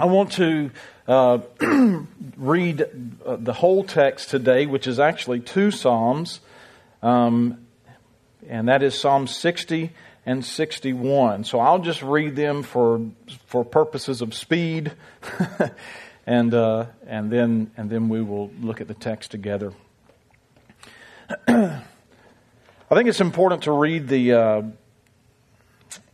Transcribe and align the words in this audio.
I 0.00 0.04
want 0.04 0.30
to 0.34 0.70
uh, 1.08 1.38
read 2.36 2.86
uh, 3.26 3.34
the 3.34 3.52
whole 3.52 3.82
text 3.82 4.30
today, 4.30 4.64
which 4.64 4.86
is 4.86 5.00
actually 5.00 5.40
two 5.40 5.72
Psalms, 5.72 6.38
um, 7.02 7.66
and 8.48 8.68
that 8.68 8.84
is 8.84 8.94
Psalm 8.94 9.26
60 9.26 9.90
and 10.24 10.44
61. 10.44 11.42
So 11.42 11.58
I'll 11.58 11.80
just 11.80 12.00
read 12.00 12.36
them 12.36 12.62
for 12.62 13.00
for 13.46 13.64
purposes 13.64 14.22
of 14.22 14.34
speed, 14.34 14.92
and 16.26 16.54
uh, 16.54 16.86
and 17.04 17.28
then 17.28 17.72
and 17.76 17.90
then 17.90 18.08
we 18.08 18.22
will 18.22 18.52
look 18.60 18.80
at 18.80 18.86
the 18.86 18.94
text 18.94 19.32
together. 19.32 19.72
I 21.48 21.82
think 22.94 23.08
it's 23.08 23.20
important 23.20 23.64
to 23.64 23.72
read 23.72 24.06
the 24.06 24.32
uh, 24.32 24.62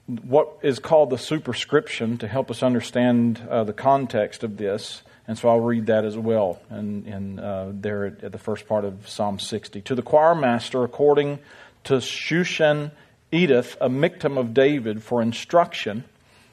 what 0.07 0.59
is 0.63 0.79
called 0.79 1.11
the 1.11 1.19
superscription 1.19 2.19
to 2.19 2.29
help 2.29 2.51
us 2.51 2.63
understand 2.63 3.41
uh, 3.49 3.65
the 3.65 3.73
context 3.73 4.43
of 4.43 4.57
this. 4.57 5.03
And 5.27 5.39
so 5.39 5.49
I'll 5.49 5.61
read 5.61 5.87
that 5.87 6.05
as 6.05 6.19
well, 6.19 6.61
and, 6.69 7.07
and 7.07 7.41
uh, 7.41 7.69
there 7.73 8.05
at, 8.05 8.25
at, 8.25 8.33
the 8.33 8.39
first 8.39 8.69
part 8.69 8.85
of 8.85 9.09
Psalm 9.09 9.39
60. 9.39 9.81
To 9.81 9.95
the 9.95 10.03
choir 10.03 10.35
master, 10.35 10.85
according 10.85 11.39
to 11.85 11.95
Shushan 11.95 12.91
Eduth, 13.33 13.77
a 13.81 13.89
Michtam 13.89 14.37
of 14.37 14.53
David, 14.53 15.03
for 15.03 15.23
instruction, 15.23 16.05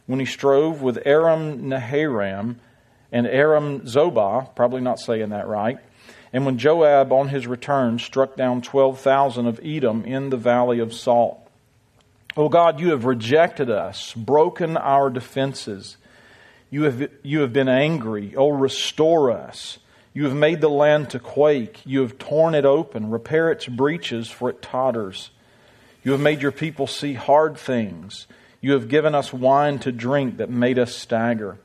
when 0.07 0.21
he 0.21 0.25
strove 0.25 0.81
with 0.81 1.05
Aram 1.05 1.63
Naharaim 1.63 2.55
and 3.11 3.27
Aram 3.27 3.81
Zobah, 3.81 4.55
probably 4.55 4.81
not 4.81 4.99
saying 4.99 5.29
that 5.29 5.49
right, 5.49 5.79
and 6.31 6.45
when 6.45 6.57
Joab 6.57 7.11
on 7.11 7.27
his 7.27 7.45
return 7.47 7.99
struck 7.99 8.37
down 8.37 8.61
12,000 8.61 9.47
of 9.47 9.59
Edom 9.61 10.05
in 10.05 10.29
the 10.29 10.37
valley 10.37 10.79
of 10.79 10.93
Salt. 10.93 11.45
Oh 12.37 12.47
God, 12.47 12.79
you 12.79 12.91
have 12.91 13.05
rejected 13.05 13.69
us, 13.69 14.13
broken 14.13 14.77
our 14.77 15.09
defenses. 15.09 15.97
You 16.69 16.83
have, 16.83 17.09
you 17.23 17.41
have 17.41 17.51
been 17.51 17.67
angry. 17.67 18.33
Oh, 18.37 18.49
restore 18.49 19.31
us. 19.31 19.79
You 20.13 20.25
have 20.25 20.35
made 20.35 20.61
the 20.61 20.69
land 20.69 21.09
to 21.11 21.19
quake. 21.19 21.81
You 21.85 22.01
have 22.01 22.17
torn 22.17 22.55
it 22.55 22.65
open. 22.65 23.11
Repair 23.11 23.51
its 23.51 23.65
breaches, 23.65 24.29
for 24.29 24.49
it 24.49 24.61
totters. 24.61 25.31
You 26.03 26.13
have 26.13 26.21
made 26.21 26.41
your 26.41 26.51
people 26.51 26.87
see 26.87 27.13
hard 27.13 27.57
things. 27.57 28.27
You 28.61 28.73
have 28.73 28.87
given 28.87 29.13
us 29.13 29.33
wine 29.33 29.79
to 29.79 29.91
drink 29.91 30.37
that 30.37 30.49
made 30.49 30.79
us 30.79 30.95
stagger. 30.95 31.57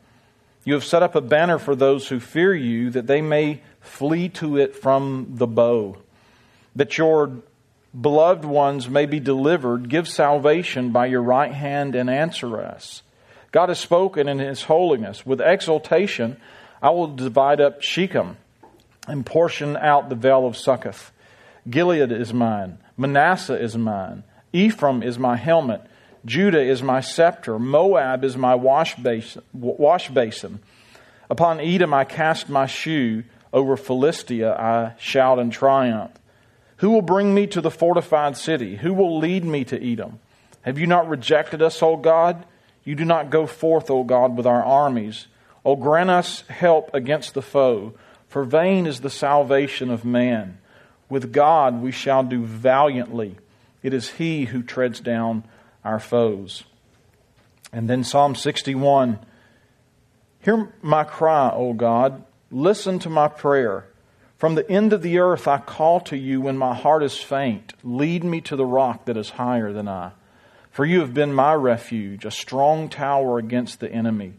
You 0.64 0.74
have 0.74 0.84
set 0.84 1.02
up 1.02 1.14
a 1.14 1.20
banner 1.20 1.58
for 1.58 1.76
those 1.76 2.08
who 2.08 2.18
fear 2.18 2.52
you, 2.54 2.90
that 2.90 3.06
they 3.06 3.22
may 3.22 3.62
flee 3.80 4.28
to 4.30 4.58
it 4.58 4.74
from 4.74 5.34
the 5.36 5.46
bow. 5.46 5.98
That 6.74 6.98
your 6.98 7.30
beloved 7.98 8.44
ones 8.44 8.88
may 8.88 9.06
be 9.06 9.20
delivered, 9.20 9.88
give 9.88 10.08
salvation 10.08 10.90
by 10.90 11.06
your 11.06 11.22
right 11.22 11.52
hand 11.52 11.94
and 11.94 12.10
answer 12.10 12.60
us. 12.60 13.02
God 13.52 13.68
has 13.70 13.78
spoken 13.78 14.28
in 14.28 14.38
his 14.38 14.64
holiness. 14.64 15.24
With 15.24 15.40
exultation, 15.40 16.36
I 16.82 16.90
will 16.90 17.14
divide 17.14 17.60
up 17.60 17.80
Shechem 17.80 18.36
and 19.08 19.24
portion 19.24 19.76
out 19.76 20.08
the 20.08 20.14
vale 20.14 20.46
of 20.46 20.56
Succoth. 20.56 21.12
Gilead 21.68 22.12
is 22.12 22.34
mine. 22.34 22.78
Manasseh 22.96 23.60
is 23.60 23.76
mine. 23.76 24.24
Ephraim 24.52 25.02
is 25.02 25.18
my 25.18 25.36
helmet. 25.36 25.80
Judah 26.24 26.62
is 26.62 26.82
my 26.82 27.00
scepter. 27.00 27.58
Moab 27.58 28.24
is 28.24 28.36
my 28.36 28.54
wash 28.54 28.96
basin. 28.96 29.42
Wash 29.52 30.08
basin. 30.10 30.60
Upon 31.30 31.60
Edom 31.60 31.94
I 31.94 32.04
cast 32.04 32.48
my 32.48 32.66
shoe. 32.66 33.24
Over 33.52 33.76
Philistia 33.76 34.52
I 34.54 34.94
shout 34.98 35.38
in 35.38 35.50
triumph. 35.50 36.12
Who 36.78 36.90
will 36.90 37.02
bring 37.02 37.34
me 37.34 37.46
to 37.48 37.60
the 37.60 37.70
fortified 37.70 38.36
city? 38.36 38.76
Who 38.76 38.92
will 38.92 39.18
lead 39.18 39.44
me 39.44 39.64
to 39.64 39.92
Edom? 39.92 40.20
Have 40.62 40.78
you 40.78 40.86
not 40.86 41.08
rejected 41.08 41.62
us, 41.62 41.82
O 41.82 41.96
God? 41.96 42.44
You 42.84 42.94
do 42.94 43.04
not 43.04 43.30
go 43.30 43.46
forth, 43.46 43.90
O 43.90 44.04
God, 44.04 44.36
with 44.36 44.46
our 44.46 44.64
armies. 44.64 45.26
O 45.64 45.74
grant 45.74 46.10
us 46.10 46.42
help 46.48 46.94
against 46.94 47.34
the 47.34 47.42
foe, 47.42 47.94
for 48.28 48.44
vain 48.44 48.86
is 48.86 49.00
the 49.00 49.10
salvation 49.10 49.90
of 49.90 50.04
man. 50.04 50.58
With 51.08 51.32
God 51.32 51.82
we 51.82 51.92
shall 51.92 52.22
do 52.22 52.44
valiantly. 52.44 53.36
It 53.82 53.94
is 53.94 54.10
He 54.10 54.46
who 54.46 54.62
treads 54.62 55.00
down 55.00 55.44
our 55.84 55.98
foes. 55.98 56.64
And 57.72 57.88
then 57.88 58.04
Psalm 58.04 58.34
61 58.34 59.18
Hear 60.40 60.72
my 60.80 61.02
cry, 61.02 61.50
O 61.52 61.72
God. 61.72 62.24
Listen 62.52 63.00
to 63.00 63.10
my 63.10 63.26
prayer. 63.26 63.86
From 64.36 64.54
the 64.54 64.70
end 64.70 64.92
of 64.92 65.00
the 65.00 65.18
earth 65.18 65.48
I 65.48 65.58
call 65.58 66.00
to 66.00 66.16
you 66.16 66.42
when 66.42 66.58
my 66.58 66.74
heart 66.74 67.02
is 67.02 67.16
faint. 67.16 67.72
Lead 67.82 68.22
me 68.22 68.40
to 68.42 68.56
the 68.56 68.66
rock 68.66 69.06
that 69.06 69.16
is 69.16 69.30
higher 69.30 69.72
than 69.72 69.88
I. 69.88 70.12
For 70.70 70.84
you 70.84 71.00
have 71.00 71.14
been 71.14 71.32
my 71.32 71.54
refuge, 71.54 72.26
a 72.26 72.30
strong 72.30 72.90
tower 72.90 73.38
against 73.38 73.80
the 73.80 73.90
enemy. 73.90 74.34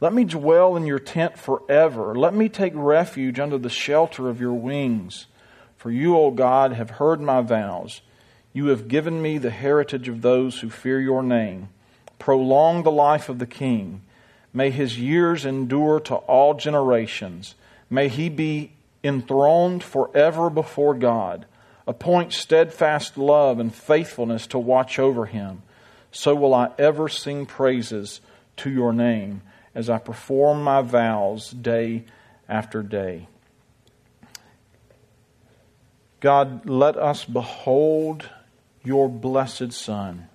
Let 0.00 0.12
me 0.12 0.24
dwell 0.24 0.76
in 0.76 0.86
your 0.86 1.00
tent 1.00 1.36
forever. 1.36 2.14
Let 2.14 2.34
me 2.34 2.48
take 2.48 2.72
refuge 2.76 3.40
under 3.40 3.58
the 3.58 3.68
shelter 3.68 4.28
of 4.28 4.40
your 4.40 4.52
wings. 4.52 5.26
For 5.76 5.90
you, 5.90 6.16
O 6.16 6.30
God, 6.30 6.72
have 6.74 6.90
heard 6.90 7.20
my 7.20 7.40
vows. 7.40 8.00
You 8.52 8.66
have 8.66 8.86
given 8.86 9.20
me 9.20 9.38
the 9.38 9.50
heritage 9.50 10.08
of 10.08 10.22
those 10.22 10.60
who 10.60 10.70
fear 10.70 11.00
your 11.00 11.22
name. 11.22 11.68
Prolong 12.20 12.84
the 12.84 12.92
life 12.92 13.28
of 13.28 13.40
the 13.40 13.46
king. 13.46 14.02
May 14.52 14.70
his 14.70 15.00
years 15.00 15.44
endure 15.44 15.98
to 16.00 16.14
all 16.14 16.54
generations. 16.54 17.56
May 17.90 18.08
he 18.08 18.28
be 18.28 18.72
enthroned 19.02 19.82
forever 19.82 20.50
before 20.50 20.94
God. 20.94 21.46
Appoint 21.86 22.32
steadfast 22.32 23.18
love 23.18 23.58
and 23.58 23.74
faithfulness 23.74 24.46
to 24.48 24.58
watch 24.58 24.98
over 24.98 25.26
him. 25.26 25.62
So 26.12 26.34
will 26.34 26.54
I 26.54 26.70
ever 26.78 27.08
sing 27.08 27.46
praises 27.46 28.20
to 28.58 28.70
your 28.70 28.92
name 28.92 29.42
as 29.74 29.88
I 29.88 29.98
perform 29.98 30.62
my 30.62 30.82
vows 30.82 31.50
day 31.50 32.04
after 32.48 32.82
day. 32.82 33.28
God, 36.20 36.68
let 36.68 36.96
us 36.96 37.24
behold 37.24 38.28
your 38.84 39.08
blessed 39.08 39.72
Son 39.72 40.28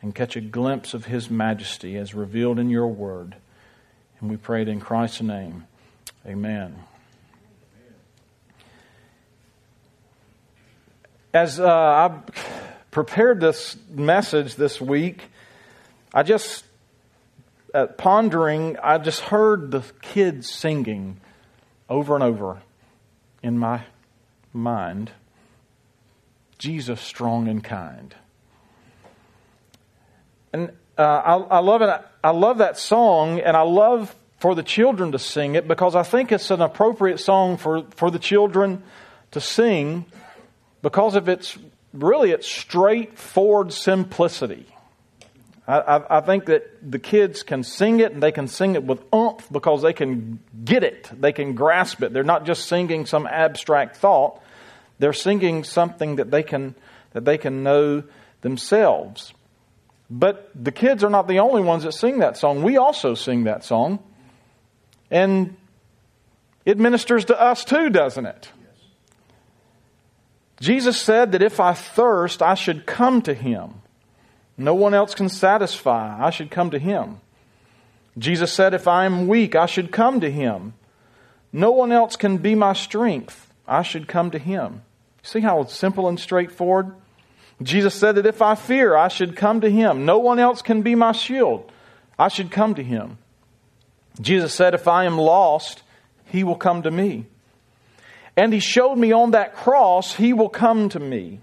and 0.00 0.14
catch 0.14 0.36
a 0.36 0.40
glimpse 0.40 0.94
of 0.94 1.06
his 1.06 1.30
majesty 1.30 1.96
as 1.96 2.14
revealed 2.14 2.58
in 2.58 2.70
your 2.70 2.88
word. 2.88 3.36
And 4.20 4.30
we 4.30 4.36
pray 4.36 4.62
it 4.62 4.68
in 4.68 4.80
Christ's 4.80 5.22
name. 5.22 5.66
Amen. 6.26 6.84
As 11.34 11.58
uh, 11.58 11.66
I 11.66 12.20
prepared 12.90 13.40
this 13.40 13.76
message 13.88 14.56
this 14.56 14.80
week, 14.82 15.30
I 16.12 16.24
just, 16.24 16.64
pondering, 17.96 18.76
I 18.82 18.98
just 18.98 19.20
heard 19.20 19.70
the 19.70 19.82
kids 20.02 20.50
singing 20.50 21.20
over 21.88 22.14
and 22.14 22.22
over 22.22 22.60
in 23.42 23.58
my 23.58 23.84
mind 24.52 25.10
Jesus, 26.58 27.00
strong 27.00 27.48
and 27.48 27.64
kind. 27.64 28.14
And 30.52 30.70
uh, 30.96 31.02
I, 31.02 31.34
I 31.56 31.58
love 31.58 31.82
it. 31.82 31.90
I 32.22 32.30
love 32.30 32.58
that 32.58 32.78
song, 32.78 33.40
and 33.40 33.56
I 33.56 33.62
love 33.62 34.14
for 34.38 34.54
the 34.54 34.62
children 34.62 35.10
to 35.10 35.18
sing 35.18 35.56
it 35.56 35.66
because 35.66 35.96
I 35.96 36.04
think 36.04 36.30
it's 36.30 36.52
an 36.52 36.60
appropriate 36.60 37.18
song 37.18 37.56
for, 37.56 37.84
for 37.96 38.12
the 38.12 38.20
children 38.20 38.84
to 39.32 39.40
sing 39.40 40.04
because 40.82 41.14
of 41.14 41.28
its 41.28 41.56
really 41.92 42.30
its 42.30 42.46
straightforward 42.46 43.72
simplicity. 43.72 44.66
I, 45.66 45.78
I, 45.78 46.18
I, 46.18 46.20
think 46.20 46.46
that 46.46 46.90
the 46.90 46.98
kids 46.98 47.42
can 47.42 47.62
sing 47.62 48.00
it 48.00 48.12
and 48.12 48.22
they 48.22 48.32
can 48.32 48.48
sing 48.48 48.74
it 48.74 48.82
with 48.82 49.00
umph 49.12 49.48
because 49.50 49.82
they 49.82 49.92
can 49.92 50.40
get 50.64 50.82
it, 50.82 51.08
they 51.18 51.32
can 51.32 51.54
grasp 51.54 52.02
it. 52.02 52.12
They're 52.12 52.24
not 52.24 52.44
just 52.44 52.66
singing 52.66 53.06
some 53.06 53.26
abstract 53.26 53.96
thought; 53.96 54.42
they're 54.98 55.12
singing 55.12 55.64
something 55.64 56.16
that 56.16 56.30
they 56.30 56.42
can 56.42 56.74
that 57.12 57.24
they 57.24 57.38
can 57.38 57.62
know 57.62 58.02
themselves. 58.40 59.32
But 60.10 60.50
the 60.54 60.72
kids 60.72 61.04
are 61.04 61.10
not 61.10 61.28
the 61.28 61.38
only 61.38 61.62
ones 61.62 61.84
that 61.84 61.92
sing 61.92 62.18
that 62.18 62.36
song. 62.36 62.62
We 62.62 62.76
also 62.76 63.14
sing 63.14 63.44
that 63.44 63.64
song, 63.64 64.00
and 65.10 65.56
it 66.64 66.78
ministers 66.78 67.26
to 67.26 67.40
us 67.40 67.64
too, 67.64 67.88
doesn't 67.88 68.26
it? 68.26 68.50
Jesus 70.62 70.96
said 70.96 71.32
that 71.32 71.42
if 71.42 71.58
I 71.58 71.72
thirst, 71.72 72.40
I 72.40 72.54
should 72.54 72.86
come 72.86 73.20
to 73.22 73.34
him. 73.34 73.82
No 74.56 74.76
one 74.76 74.94
else 74.94 75.12
can 75.12 75.28
satisfy. 75.28 76.24
I 76.24 76.30
should 76.30 76.52
come 76.52 76.70
to 76.70 76.78
him. 76.78 77.18
Jesus 78.16 78.52
said, 78.52 78.72
If 78.72 78.86
I 78.86 79.04
am 79.04 79.26
weak, 79.26 79.56
I 79.56 79.66
should 79.66 79.90
come 79.90 80.20
to 80.20 80.30
him. 80.30 80.74
No 81.52 81.72
one 81.72 81.90
else 81.90 82.14
can 82.14 82.38
be 82.38 82.54
my 82.54 82.74
strength. 82.74 83.52
I 83.66 83.82
should 83.82 84.06
come 84.06 84.30
to 84.30 84.38
him. 84.38 84.82
See 85.24 85.40
how 85.40 85.64
simple 85.64 86.08
and 86.08 86.20
straightforward? 86.20 86.94
Jesus 87.60 87.92
said 87.92 88.14
that 88.14 88.26
if 88.26 88.40
I 88.40 88.54
fear, 88.54 88.94
I 88.94 89.08
should 89.08 89.34
come 89.34 89.62
to 89.62 89.70
him. 89.70 90.04
No 90.04 90.20
one 90.20 90.38
else 90.38 90.62
can 90.62 90.82
be 90.82 90.94
my 90.94 91.10
shield. 91.10 91.72
I 92.16 92.28
should 92.28 92.52
come 92.52 92.76
to 92.76 92.84
him. 92.84 93.18
Jesus 94.20 94.54
said, 94.54 94.74
If 94.74 94.86
I 94.86 95.06
am 95.06 95.18
lost, 95.18 95.82
he 96.26 96.44
will 96.44 96.54
come 96.54 96.82
to 96.82 96.90
me. 96.92 97.26
And 98.36 98.52
he 98.52 98.60
showed 98.60 98.96
me 98.96 99.12
on 99.12 99.32
that 99.32 99.54
cross, 99.54 100.14
he 100.14 100.32
will 100.32 100.48
come 100.48 100.88
to 100.90 101.00
me. 101.00 101.40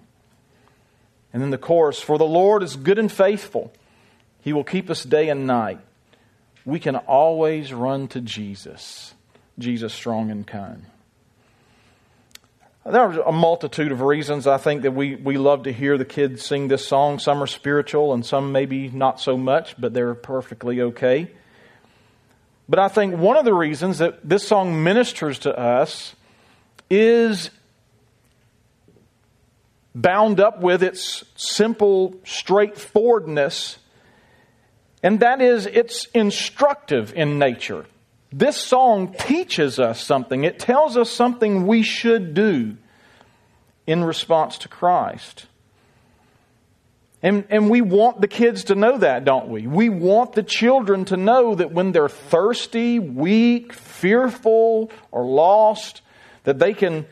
And 1.32 1.42
then 1.42 1.52
the 1.52 1.58
chorus, 1.58 2.02
for 2.02 2.18
the 2.18 2.26
Lord 2.26 2.64
is 2.64 2.76
good 2.76 2.98
and 2.98 3.12
faithful. 3.12 3.72
He 4.42 4.54
will 4.54 4.64
keep 4.64 4.90
us 4.90 5.04
day 5.04 5.30
and 5.30 5.46
night. 5.46 5.80
we 6.66 6.80
can 6.80 6.96
always 6.96 7.74
run 7.74 8.08
to 8.10 8.22
Jesus, 8.22 9.14
Jesus 9.58 9.94
strong 9.94 10.30
and 10.30 10.46
kind. 10.46 10.86
There 12.86 13.02
are 13.02 13.22
a 13.22 13.32
multitude 13.32 13.92
of 13.92 14.02
reasons 14.02 14.48
I 14.48 14.58
think 14.58 14.82
that 14.84 14.92
we, 14.92 15.16
we 15.16 15.38
love 15.38 15.64
to 15.64 15.72
hear 15.72 15.98
the 15.98 16.06
kids 16.06 16.46
sing 16.46 16.70
this 16.70 16.88
song. 16.88 17.20
Some 17.20 17.44
are 17.44 17.48
spiritual 17.48 18.14
and 18.14 18.26
some 18.26 18.52
maybe 18.52 18.88
not 18.90 19.20
so 19.20 19.38
much, 19.38 19.76
but 19.80 19.94
they're 19.94 20.16
perfectly 20.16 20.82
okay. 20.82 21.30
But 22.68 22.80
I 22.80 22.88
think 22.88 23.18
one 23.18 23.38
of 23.38 23.46
the 23.46 23.54
reasons 23.54 23.98
that 24.00 24.28
this 24.28 24.48
song 24.48 24.84
ministers 24.84 25.40
to 25.40 25.58
us 25.58 26.16
is 26.90 27.50
bound 29.94 30.40
up 30.40 30.62
with 30.62 30.84
its 30.84 31.24
simple 31.36 32.16
straightforwardness, 32.24 33.78
and 35.04 35.20
that 35.22 35.42
is 35.42 35.66
it's 35.66 36.06
instructive 36.14 37.14
in 37.14 37.40
nature. 37.40 37.86
This 38.32 38.58
song 38.58 39.16
teaches 39.18 39.80
us 39.80 40.04
something. 40.04 40.44
It 40.44 40.60
tells 40.60 40.98
us 40.98 41.10
something 41.10 41.66
we 41.66 41.82
should 41.82 42.34
do 42.34 42.78
in 43.88 44.04
response 44.04 44.60
to 44.60 44.68
Christ. 44.68 45.48
And, 47.22 47.46
and 47.50 47.70
we 47.70 47.82
want 47.82 48.22
the 48.22 48.28
kids 48.28 48.66
to 48.66 48.76
know 48.76 48.98
that, 49.00 49.26
don't 49.26 49.50
we? 49.50 49.68
We 49.68 49.90
want 49.90 50.34
the 50.34 50.44
children 50.44 51.06
to 51.06 51.18
know 51.18 51.56
that 51.56 51.72
when 51.72 51.92
they're 51.92 52.08
thirsty, 52.08 53.00
weak, 53.00 53.74
fearful, 53.74 54.92
or 55.12 55.26
lost, 55.26 56.02
that 56.44 56.60
they 56.60 56.74
can 56.74 57.06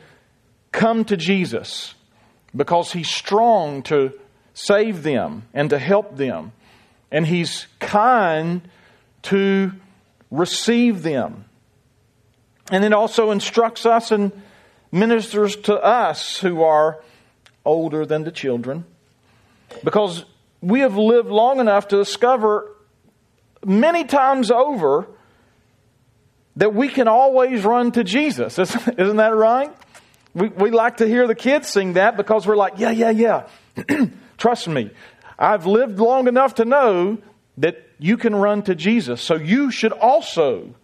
come 0.72 1.04
to 1.06 1.16
Jesus 1.16 1.94
because 2.54 2.92
He's 2.92 3.08
strong 3.08 3.82
to 3.84 4.12
save 4.54 5.02
them 5.02 5.48
and 5.54 5.70
to 5.70 5.78
help 5.78 6.16
them. 6.16 6.52
And 7.10 7.26
He's 7.26 7.66
kind 7.80 8.62
to 9.22 9.72
receive 10.30 11.02
them. 11.02 11.44
And 12.70 12.84
it 12.84 12.92
also 12.92 13.30
instructs 13.30 13.86
us 13.86 14.10
and 14.10 14.32
ministers 14.92 15.56
to 15.56 15.74
us 15.74 16.38
who 16.38 16.62
are 16.62 17.02
older 17.64 18.06
than 18.06 18.24
the 18.24 18.32
children 18.32 18.84
because 19.84 20.24
we 20.60 20.80
have 20.80 20.96
lived 20.96 21.28
long 21.28 21.60
enough 21.60 21.88
to 21.88 21.96
discover 21.96 22.74
many 23.64 24.04
times 24.04 24.50
over 24.50 25.06
that 26.58 26.74
we 26.74 26.88
can 26.88 27.06
always 27.06 27.64
run 27.64 27.92
to 27.92 28.04
Jesus. 28.04 28.58
Isn't 28.58 29.16
that 29.16 29.34
right? 29.34 29.74
We, 30.34 30.48
we 30.48 30.70
like 30.70 30.98
to 30.98 31.06
hear 31.06 31.26
the 31.26 31.36
kids 31.36 31.68
sing 31.68 31.94
that 31.94 32.16
because 32.16 32.46
we're 32.46 32.56
like, 32.56 32.74
yeah, 32.78 32.90
yeah, 32.90 33.10
yeah. 33.10 33.48
Trust 34.38 34.66
me. 34.66 34.90
I've 35.38 35.66
lived 35.66 36.00
long 36.00 36.26
enough 36.26 36.56
to 36.56 36.64
know 36.64 37.18
that 37.58 37.88
you 37.98 38.16
can 38.16 38.34
run 38.34 38.62
to 38.62 38.74
Jesus. 38.74 39.22
So 39.22 39.36
you 39.36 39.70
should 39.70 39.92
also 39.92 40.74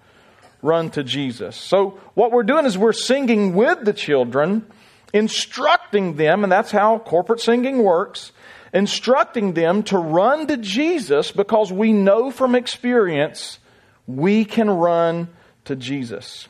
run 0.62 0.90
to 0.90 1.02
Jesus. 1.02 1.56
So 1.56 1.98
what 2.14 2.30
we're 2.30 2.44
doing 2.44 2.66
is 2.66 2.78
we're 2.78 2.92
singing 2.92 3.54
with 3.54 3.84
the 3.84 3.92
children, 3.92 4.64
instructing 5.12 6.14
them, 6.14 6.44
and 6.44 6.52
that's 6.52 6.70
how 6.70 7.00
corporate 7.00 7.40
singing 7.40 7.82
works, 7.82 8.30
instructing 8.72 9.54
them 9.54 9.82
to 9.84 9.98
run 9.98 10.46
to 10.46 10.56
Jesus 10.56 11.32
because 11.32 11.72
we 11.72 11.92
know 11.92 12.30
from 12.30 12.54
experience 12.54 13.58
we 14.06 14.44
can 14.44 14.70
run 14.70 15.28
to 15.64 15.76
Jesus. 15.76 16.48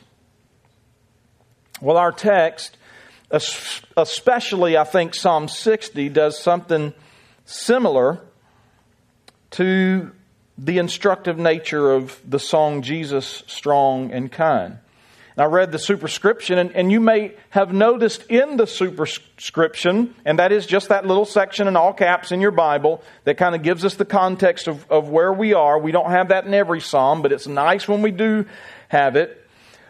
Well, 1.81 1.97
our 1.97 2.11
text, 2.11 2.77
especially 3.31 4.77
I 4.77 4.83
think 4.83 5.13
Psalm 5.13 5.47
60, 5.47 6.09
does 6.09 6.39
something 6.39 6.93
similar 7.45 8.21
to 9.51 10.11
the 10.57 10.77
instructive 10.77 11.37
nature 11.37 11.91
of 11.91 12.19
the 12.27 12.39
song 12.39 12.81
Jesus 12.81 13.43
Strong 13.47 14.11
and 14.11 14.31
Kind. 14.31 14.77
And 15.35 15.43
I 15.43 15.47
read 15.47 15.73
the 15.73 15.79
superscription, 15.79 16.57
and, 16.57 16.71
and 16.71 16.89
you 16.89 17.01
may 17.01 17.33
have 17.49 17.73
noticed 17.73 18.23
in 18.29 18.55
the 18.55 18.65
superscription, 18.65 20.15
and 20.23 20.39
that 20.39 20.53
is 20.53 20.65
just 20.65 20.87
that 20.87 21.05
little 21.05 21.25
section 21.25 21.67
in 21.67 21.75
all 21.75 21.91
caps 21.91 22.31
in 22.31 22.39
your 22.39 22.51
Bible 22.51 23.03
that 23.25 23.35
kind 23.35 23.53
of 23.53 23.61
gives 23.61 23.83
us 23.83 23.95
the 23.95 24.05
context 24.05 24.69
of, 24.69 24.89
of 24.89 25.09
where 25.09 25.33
we 25.33 25.53
are. 25.53 25.77
We 25.77 25.91
don't 25.91 26.09
have 26.09 26.29
that 26.29 26.45
in 26.45 26.53
every 26.53 26.79
psalm, 26.79 27.21
but 27.21 27.33
it's 27.33 27.47
nice 27.47 27.85
when 27.85 28.01
we 28.01 28.11
do 28.11 28.45
have 28.89 29.15
it. 29.15 29.45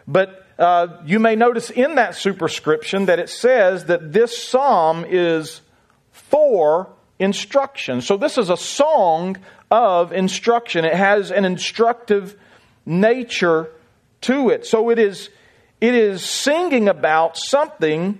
But 0.06 0.46
uh, 0.58 1.02
you 1.04 1.18
may 1.18 1.36
notice 1.36 1.70
in 1.70 1.96
that 1.96 2.14
superscription 2.14 3.06
that 3.06 3.18
it 3.18 3.28
says 3.28 3.86
that 3.86 4.12
this 4.12 4.36
psalm 4.36 5.04
is 5.06 5.60
for 6.12 6.88
instruction. 7.18 8.00
So 8.00 8.16
this 8.16 8.38
is 8.38 8.50
a 8.50 8.56
song 8.56 9.36
of 9.70 10.12
instruction. 10.12 10.84
It 10.84 10.94
has 10.94 11.30
an 11.30 11.44
instructive 11.44 12.38
nature 12.84 13.70
to 14.22 14.50
it. 14.50 14.66
So 14.66 14.90
it 14.90 14.98
is, 14.98 15.28
it 15.80 15.94
is 15.94 16.24
singing 16.24 16.88
about 16.88 17.36
something 17.36 18.18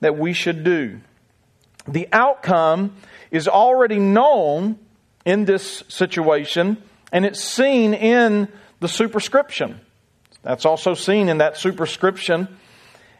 that 0.00 0.18
we 0.18 0.32
should 0.32 0.64
do. 0.64 1.00
The 1.86 2.08
outcome 2.12 2.96
is 3.30 3.48
already 3.48 3.98
known 3.98 4.78
in 5.24 5.44
this 5.44 5.84
situation, 5.88 6.82
and 7.12 7.24
it's 7.24 7.42
seen 7.42 7.94
in 7.94 8.48
the 8.80 8.88
superscription. 8.88 9.80
That's 10.48 10.64
also 10.64 10.94
seen 10.94 11.28
in 11.28 11.38
that 11.38 11.58
superscription. 11.58 12.48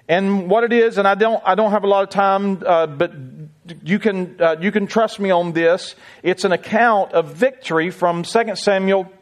And 0.09 0.49
what 0.49 0.65
it 0.65 0.73
is, 0.73 0.97
and 0.97 1.07
I 1.07 1.15
don't, 1.15 1.43
I 1.45 1.57
don't 1.57 1.73
have 1.73 1.85
a 1.85 1.87
lot 1.87 2.03
of 2.03 2.09
time, 2.09 2.63
uh, 2.65 2.87
but 2.87 3.13
you 3.83 3.99
can, 3.99 4.41
uh, 4.41 4.57
you 4.63 4.73
can 4.73 4.87
trust 4.87 5.21
me 5.21 5.31
on 5.31 5.53
this. 5.53 5.95
It's 6.23 6.45
an 6.45 6.53
account 6.53 7.13
of 7.13 7.35
victory 7.35 7.91
from 7.91 8.23
2 8.23 8.57
Samuel 8.57 9.13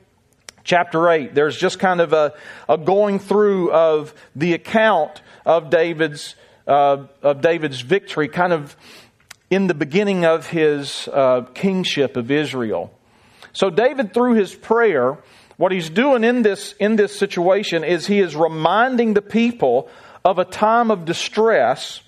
chapter 0.62 1.10
8. 1.10 1.34
There's 1.34 1.56
just 1.56 1.80
kind 1.80 2.00
of 2.00 2.12
a, 2.12 2.34
a 2.68 2.78
going 2.78 3.18
through 3.18 3.72
of 3.72 4.14
the 4.36 4.52
account 4.52 5.20
of 5.44 5.68
David's, 5.68 6.36
uh, 6.68 7.06
of 7.24 7.40
David's 7.40 7.80
victory, 7.80 8.28
kind 8.28 8.52
of 8.52 8.76
in 9.50 9.66
the 9.66 9.74
beginning 9.74 10.24
of 10.24 10.46
his 10.46 11.08
uh, 11.12 11.40
kingship 11.54 12.16
of 12.16 12.30
Israel. 12.30 12.96
So 13.52 13.68
David, 13.68 14.14
through 14.14 14.34
his 14.34 14.54
prayer, 14.54 15.18
what 15.56 15.72
he's 15.72 15.88
doing 15.88 16.24
in 16.24 16.42
this, 16.42 16.74
in 16.78 16.96
this 16.96 17.18
situation 17.18 17.84
is 17.84 18.06
he 18.06 18.20
is 18.20 18.36
reminding 18.36 19.14
the 19.14 19.22
people 19.22 19.88
of 20.24 20.38
a 20.38 20.44
time 20.44 20.90
of 20.90 21.04
distress 21.04 22.02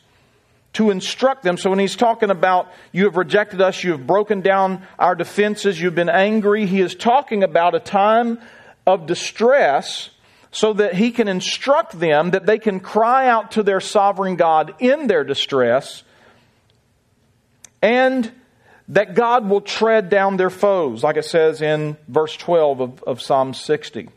to 0.74 0.90
instruct 0.90 1.42
them. 1.42 1.56
So 1.56 1.70
when 1.70 1.78
he's 1.78 1.96
talking 1.96 2.30
about, 2.30 2.70
you 2.92 3.04
have 3.04 3.16
rejected 3.16 3.60
us, 3.60 3.82
you 3.82 3.92
have 3.92 4.06
broken 4.06 4.42
down 4.42 4.86
our 4.98 5.14
defenses, 5.14 5.80
you've 5.80 5.94
been 5.94 6.10
angry, 6.10 6.66
he 6.66 6.80
is 6.80 6.94
talking 6.94 7.42
about 7.42 7.74
a 7.74 7.80
time 7.80 8.38
of 8.86 9.06
distress 9.06 10.10
so 10.50 10.72
that 10.74 10.94
he 10.94 11.10
can 11.10 11.28
instruct 11.28 11.98
them 11.98 12.31
that 12.31 12.46
they 12.46 12.58
can 12.58 12.81
cry 12.81 13.28
out 13.28 13.52
to 13.52 13.62
their 13.62 13.81
sovereign 13.81 14.36
God 14.36 14.74
in 14.78 15.06
their 15.06 15.24
distress 15.24 16.02
and 17.82 18.31
that 18.88 19.14
God 19.14 19.48
will 19.48 19.60
tread 19.60 20.08
down 20.08 20.36
their 20.36 20.50
foes, 20.50 21.04
like 21.04 21.16
it 21.16 21.24
says 21.24 21.60
in 21.60 21.96
verse 22.08 22.36
12 22.36 22.80
of, 22.80 23.02
of 23.02 23.22
Psalm 23.22 23.52
60. 23.54 24.08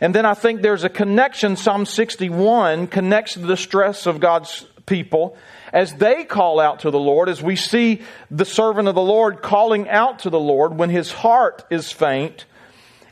And 0.00 0.14
then 0.14 0.24
I 0.24 0.34
think 0.34 0.62
there's 0.62 0.84
a 0.84 0.88
connection, 0.88 1.56
Psalm 1.56 1.84
61 1.84 2.86
connects 2.86 3.34
the 3.34 3.48
distress 3.48 4.06
of 4.06 4.20
God's 4.20 4.64
people 4.86 5.36
as 5.72 5.92
they 5.94 6.24
call 6.24 6.60
out 6.60 6.80
to 6.80 6.90
the 6.90 6.98
Lord, 6.98 7.28
as 7.28 7.42
we 7.42 7.56
see 7.56 8.02
the 8.30 8.44
servant 8.44 8.88
of 8.88 8.94
the 8.94 9.02
Lord 9.02 9.42
calling 9.42 9.88
out 9.88 10.20
to 10.20 10.30
the 10.30 10.40
Lord 10.40 10.78
when 10.78 10.90
his 10.90 11.12
heart 11.12 11.64
is 11.68 11.90
faint. 11.90 12.44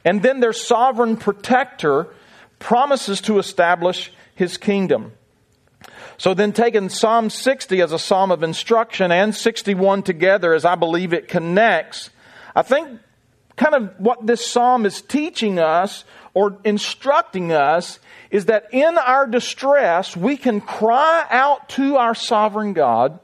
And 0.05 0.23
then 0.23 0.41
their 0.41 0.53
sovereign 0.53 1.17
protector 1.17 2.07
promises 2.59 3.21
to 3.23 3.39
establish 3.39 4.13
his 4.35 4.57
kingdom. 4.57 5.13
So 6.19 6.35
then 6.35 6.53
taking 6.53 6.89
Psalm 6.89 7.31
60 7.31 7.81
as 7.83 7.93
a 7.93 7.99
psalm 7.99 8.31
of 8.31 8.43
instruction 8.43 9.13
and 9.13 9.35
61 9.35 10.03
together 10.03 10.55
as 10.55 10.65
I 10.65 10.75
believe 10.75 11.13
it 11.13 11.29
connects, 11.29 12.11
I 12.55 12.63
think 12.63 13.01
kind 13.57 13.75
of 13.75 13.95
what 13.99 14.27
this 14.27 14.47
psalm 14.47 14.87
is 14.87 15.03
teaching 15.03 15.59
us 15.59 16.05
or 16.33 16.59
instructing 16.65 17.53
us 17.53 17.99
is 18.31 18.47
that 18.47 18.69
in 18.73 18.99
our 18.99 19.27
distress, 19.27 20.17
we 20.17 20.37
can 20.37 20.61
cry 20.61 21.27
out 21.31 21.69
to 21.71 21.97
our 21.97 22.15
sovereign 22.15 22.73
God 22.73 23.19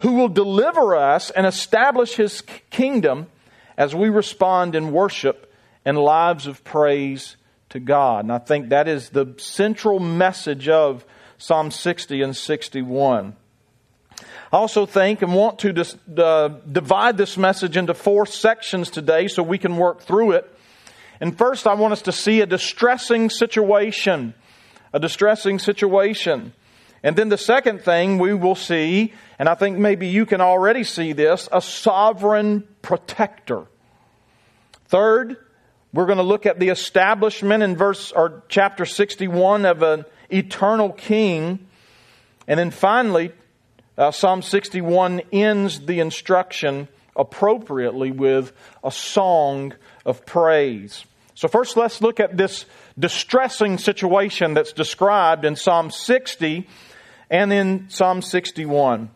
who 0.00 0.14
will 0.14 0.28
deliver 0.28 0.96
us 0.96 1.30
and 1.30 1.46
establish 1.46 2.16
his 2.16 2.42
kingdom 2.70 3.28
as 3.76 3.94
we 3.94 4.08
respond 4.08 4.74
in 4.74 4.92
worship 4.92 5.52
and 5.84 5.96
lives 5.98 6.46
of 6.46 6.64
praise 6.64 7.36
to 7.70 7.80
God. 7.80 8.24
And 8.24 8.32
I 8.32 8.38
think 8.38 8.68
that 8.68 8.88
is 8.88 9.10
the 9.10 9.34
central 9.38 9.98
message 9.98 10.68
of 10.68 11.04
Psalm 11.42 11.72
60 11.72 12.22
and 12.22 12.36
61. 12.36 13.34
I 14.52 14.56
also 14.56 14.86
think 14.86 15.22
and 15.22 15.34
want 15.34 15.58
to 15.58 15.72
dis, 15.72 15.96
uh, 16.16 16.50
divide 16.70 17.16
this 17.16 17.36
message 17.36 17.76
into 17.76 17.94
four 17.94 18.26
sections 18.26 18.90
today 18.90 19.26
so 19.26 19.42
we 19.42 19.58
can 19.58 19.76
work 19.76 20.02
through 20.02 20.32
it. 20.32 20.48
And 21.20 21.36
first, 21.36 21.66
I 21.66 21.74
want 21.74 21.94
us 21.94 22.02
to 22.02 22.12
see 22.12 22.42
a 22.42 22.46
distressing 22.46 23.28
situation. 23.28 24.34
A 24.92 25.00
distressing 25.00 25.58
situation. 25.58 26.52
And 27.02 27.16
then 27.16 27.28
the 27.28 27.38
second 27.38 27.80
thing 27.82 28.20
we 28.20 28.34
will 28.34 28.54
see, 28.54 29.12
and 29.36 29.48
I 29.48 29.56
think 29.56 29.78
maybe 29.78 30.06
you 30.06 30.26
can 30.26 30.40
already 30.40 30.84
see 30.84 31.12
this, 31.12 31.48
a 31.50 31.60
sovereign 31.60 32.68
protector. 32.82 33.66
Third, 34.84 35.38
We're 35.94 36.06
going 36.06 36.18
to 36.18 36.24
look 36.24 36.46
at 36.46 36.58
the 36.58 36.70
establishment 36.70 37.62
in 37.62 37.76
verse 37.76 38.12
or 38.12 38.44
chapter 38.48 38.86
61 38.86 39.66
of 39.66 39.82
an 39.82 40.06
eternal 40.32 40.90
king. 40.92 41.66
And 42.46 42.58
then 42.58 42.70
finally, 42.70 43.32
uh, 43.96 44.10
Psalm 44.10 44.42
61 44.42 45.22
ends 45.32 45.80
the 45.86 46.00
instruction 46.00 46.88
appropriately 47.14 48.10
with 48.10 48.52
a 48.82 48.90
song 48.90 49.74
of 50.04 50.24
praise. 50.24 51.04
So, 51.34 51.48
first, 51.48 51.76
let's 51.76 52.00
look 52.00 52.20
at 52.20 52.36
this 52.36 52.66
distressing 52.98 53.78
situation 53.78 54.54
that's 54.54 54.72
described 54.72 55.44
in 55.44 55.56
Psalm 55.56 55.90
60 55.90 56.68
and 57.30 57.52
in 57.52 57.88
Psalm 57.88 58.22
61. 58.22 59.10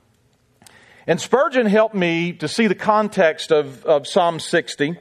And 1.06 1.20
Spurgeon 1.20 1.66
helped 1.66 1.94
me 1.94 2.32
to 2.34 2.48
see 2.48 2.66
the 2.66 2.74
context 2.74 3.52
of, 3.52 3.84
of 3.84 4.06
Psalm 4.06 4.40
60. 4.40 4.98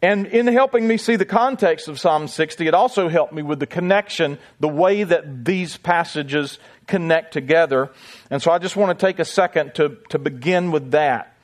And 0.00 0.26
in 0.26 0.46
helping 0.46 0.86
me 0.86 0.96
see 0.96 1.16
the 1.16 1.24
context 1.24 1.88
of 1.88 1.98
Psalm 1.98 2.28
60, 2.28 2.68
it 2.68 2.74
also 2.74 3.08
helped 3.08 3.32
me 3.32 3.42
with 3.42 3.58
the 3.58 3.66
connection, 3.66 4.38
the 4.60 4.68
way 4.68 5.02
that 5.02 5.44
these 5.44 5.76
passages 5.76 6.60
connect 6.86 7.32
together. 7.32 7.90
And 8.30 8.40
so 8.40 8.52
I 8.52 8.58
just 8.58 8.76
want 8.76 8.96
to 8.96 9.06
take 9.06 9.18
a 9.18 9.24
second 9.24 9.74
to, 9.74 9.98
to 10.10 10.18
begin 10.18 10.70
with 10.70 10.92
that. 10.92 11.34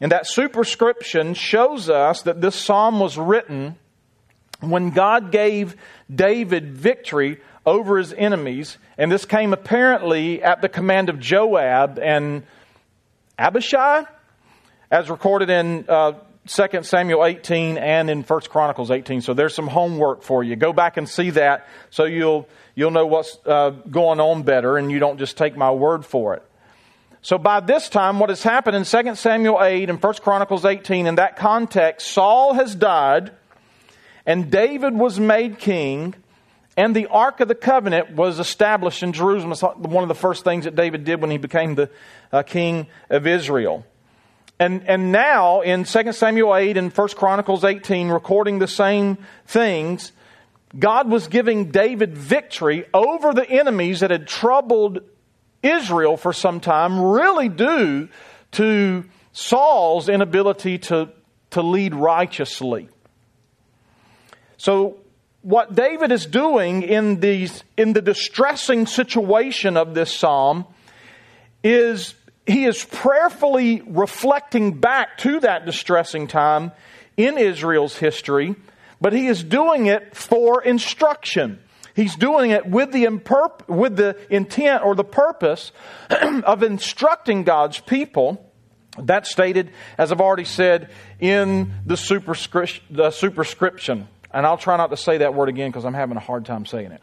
And 0.00 0.12
that 0.12 0.26
superscription 0.26 1.32
shows 1.32 1.88
us 1.88 2.22
that 2.22 2.42
this 2.42 2.54
psalm 2.54 3.00
was 3.00 3.16
written 3.16 3.76
when 4.60 4.90
God 4.90 5.32
gave 5.32 5.74
David 6.14 6.74
victory 6.74 7.40
over 7.64 7.96
his 7.96 8.12
enemies. 8.12 8.76
And 8.98 9.10
this 9.10 9.24
came 9.24 9.54
apparently 9.54 10.42
at 10.42 10.60
the 10.60 10.68
command 10.68 11.08
of 11.08 11.18
Joab 11.18 11.98
and 11.98 12.42
Abishai, 13.38 14.04
as 14.90 15.08
recorded 15.08 15.48
in 15.48 15.86
uh, 15.88 16.12
2 16.46 16.82
Samuel 16.82 17.24
18 17.24 17.76
and 17.78 18.08
in 18.08 18.22
1 18.22 18.40
Chronicles 18.42 18.90
18. 18.90 19.20
So 19.20 19.34
there's 19.34 19.54
some 19.54 19.66
homework 19.66 20.22
for 20.22 20.44
you. 20.44 20.56
Go 20.56 20.72
back 20.72 20.96
and 20.96 21.08
see 21.08 21.30
that 21.30 21.66
so 21.90 22.04
you'll, 22.04 22.48
you'll 22.74 22.90
know 22.90 23.06
what's 23.06 23.36
uh, 23.46 23.70
going 23.70 24.20
on 24.20 24.42
better 24.42 24.76
and 24.76 24.90
you 24.90 24.98
don't 24.98 25.18
just 25.18 25.36
take 25.36 25.56
my 25.56 25.70
word 25.70 26.04
for 26.04 26.34
it. 26.34 26.42
So 27.22 27.38
by 27.38 27.60
this 27.60 27.88
time, 27.88 28.20
what 28.20 28.28
has 28.28 28.42
happened 28.42 28.76
in 28.76 28.84
2 28.84 29.14
Samuel 29.16 29.60
8 29.60 29.90
and 29.90 30.00
1 30.00 30.14
Chronicles 30.14 30.64
18, 30.64 31.06
in 31.06 31.16
that 31.16 31.36
context, 31.36 32.06
Saul 32.08 32.54
has 32.54 32.74
died 32.74 33.32
and 34.24 34.50
David 34.50 34.94
was 34.94 35.18
made 35.18 35.58
king 35.58 36.14
and 36.76 36.94
the 36.94 37.06
Ark 37.06 37.40
of 37.40 37.48
the 37.48 37.54
Covenant 37.54 38.12
was 38.12 38.38
established 38.38 39.02
in 39.02 39.12
Jerusalem. 39.12 39.52
It's 39.52 39.62
one 39.62 40.04
of 40.04 40.08
the 40.08 40.14
first 40.14 40.44
things 40.44 40.66
that 40.66 40.76
David 40.76 41.04
did 41.04 41.20
when 41.20 41.30
he 41.30 41.38
became 41.38 41.74
the 41.74 41.90
uh, 42.30 42.42
king 42.42 42.86
of 43.08 43.26
Israel. 43.26 43.84
And, 44.58 44.88
and 44.88 45.12
now 45.12 45.60
in 45.60 45.84
2 45.84 46.12
Samuel 46.12 46.56
8 46.56 46.76
and 46.76 46.92
1 46.92 47.08
Chronicles 47.08 47.64
18, 47.64 48.08
recording 48.08 48.58
the 48.58 48.68
same 48.68 49.18
things, 49.46 50.12
God 50.78 51.10
was 51.10 51.28
giving 51.28 51.70
David 51.70 52.16
victory 52.16 52.86
over 52.94 53.34
the 53.34 53.48
enemies 53.48 54.00
that 54.00 54.10
had 54.10 54.26
troubled 54.26 55.00
Israel 55.62 56.16
for 56.16 56.32
some 56.32 56.60
time, 56.60 57.00
really 57.00 57.48
due 57.48 58.08
to 58.52 59.04
Saul's 59.32 60.08
inability 60.08 60.78
to, 60.78 61.10
to 61.50 61.62
lead 61.62 61.94
righteously. 61.94 62.88
So, 64.56 64.98
what 65.42 65.74
David 65.74 66.10
is 66.10 66.26
doing 66.26 66.82
in, 66.82 67.20
these, 67.20 67.62
in 67.76 67.92
the 67.92 68.02
distressing 68.02 68.86
situation 68.86 69.76
of 69.76 69.94
this 69.94 70.12
psalm 70.12 70.66
is 71.62 72.14
he 72.46 72.64
is 72.64 72.84
prayerfully 72.84 73.82
reflecting 73.86 74.74
back 74.78 75.18
to 75.18 75.40
that 75.40 75.66
distressing 75.66 76.28
time 76.28 76.72
in 77.16 77.38
Israel's 77.38 77.96
history, 77.96 78.54
but 79.00 79.12
he 79.12 79.26
is 79.26 79.42
doing 79.42 79.86
it 79.86 80.16
for 80.16 80.62
instruction. 80.62 81.58
He's 81.94 82.14
doing 82.14 82.50
it 82.50 82.66
with 82.66 82.92
the, 82.92 83.04
imperp- 83.04 83.68
with 83.68 83.96
the 83.96 84.16
intent 84.30 84.84
or 84.84 84.94
the 84.94 85.04
purpose 85.04 85.72
of 86.10 86.62
instructing 86.62 87.42
God's 87.42 87.80
people. 87.80 88.42
That's 88.98 89.30
stated, 89.30 89.72
as 89.98 90.12
I've 90.12 90.20
already 90.20 90.44
said, 90.44 90.90
in 91.18 91.72
the, 91.84 91.96
superscription. 91.96 92.84
The 92.90 93.10
superscription. 93.10 94.08
And 94.30 94.46
I'll 94.46 94.58
try 94.58 94.76
not 94.76 94.90
to 94.90 94.96
say 94.96 95.18
that 95.18 95.34
word 95.34 95.48
again 95.48 95.70
because 95.70 95.84
I'm 95.84 95.94
having 95.94 96.16
a 96.16 96.20
hard 96.20 96.44
time 96.44 96.66
saying 96.66 96.92
it. 96.92 97.02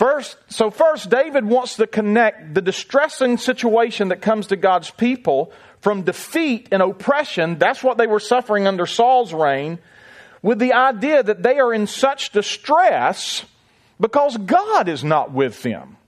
First, 0.00 0.38
so 0.48 0.70
first, 0.70 1.10
David 1.10 1.44
wants 1.44 1.76
to 1.76 1.86
connect 1.86 2.54
the 2.54 2.62
distressing 2.62 3.36
situation 3.36 4.08
that 4.08 4.22
comes 4.22 4.46
to 4.46 4.56
God's 4.56 4.90
people 4.90 5.52
from 5.82 6.04
defeat 6.04 6.68
and 6.72 6.80
oppression. 6.80 7.58
That's 7.58 7.82
what 7.82 7.98
they 7.98 8.06
were 8.06 8.18
suffering 8.18 8.66
under 8.66 8.86
Saul's 8.86 9.34
reign 9.34 9.78
with 10.40 10.58
the 10.58 10.72
idea 10.72 11.22
that 11.22 11.42
they 11.42 11.58
are 11.58 11.74
in 11.74 11.86
such 11.86 12.30
distress 12.30 13.44
because 14.00 14.38
God 14.38 14.88
is 14.88 15.04
not 15.04 15.32
with 15.32 15.62
them. 15.62 15.98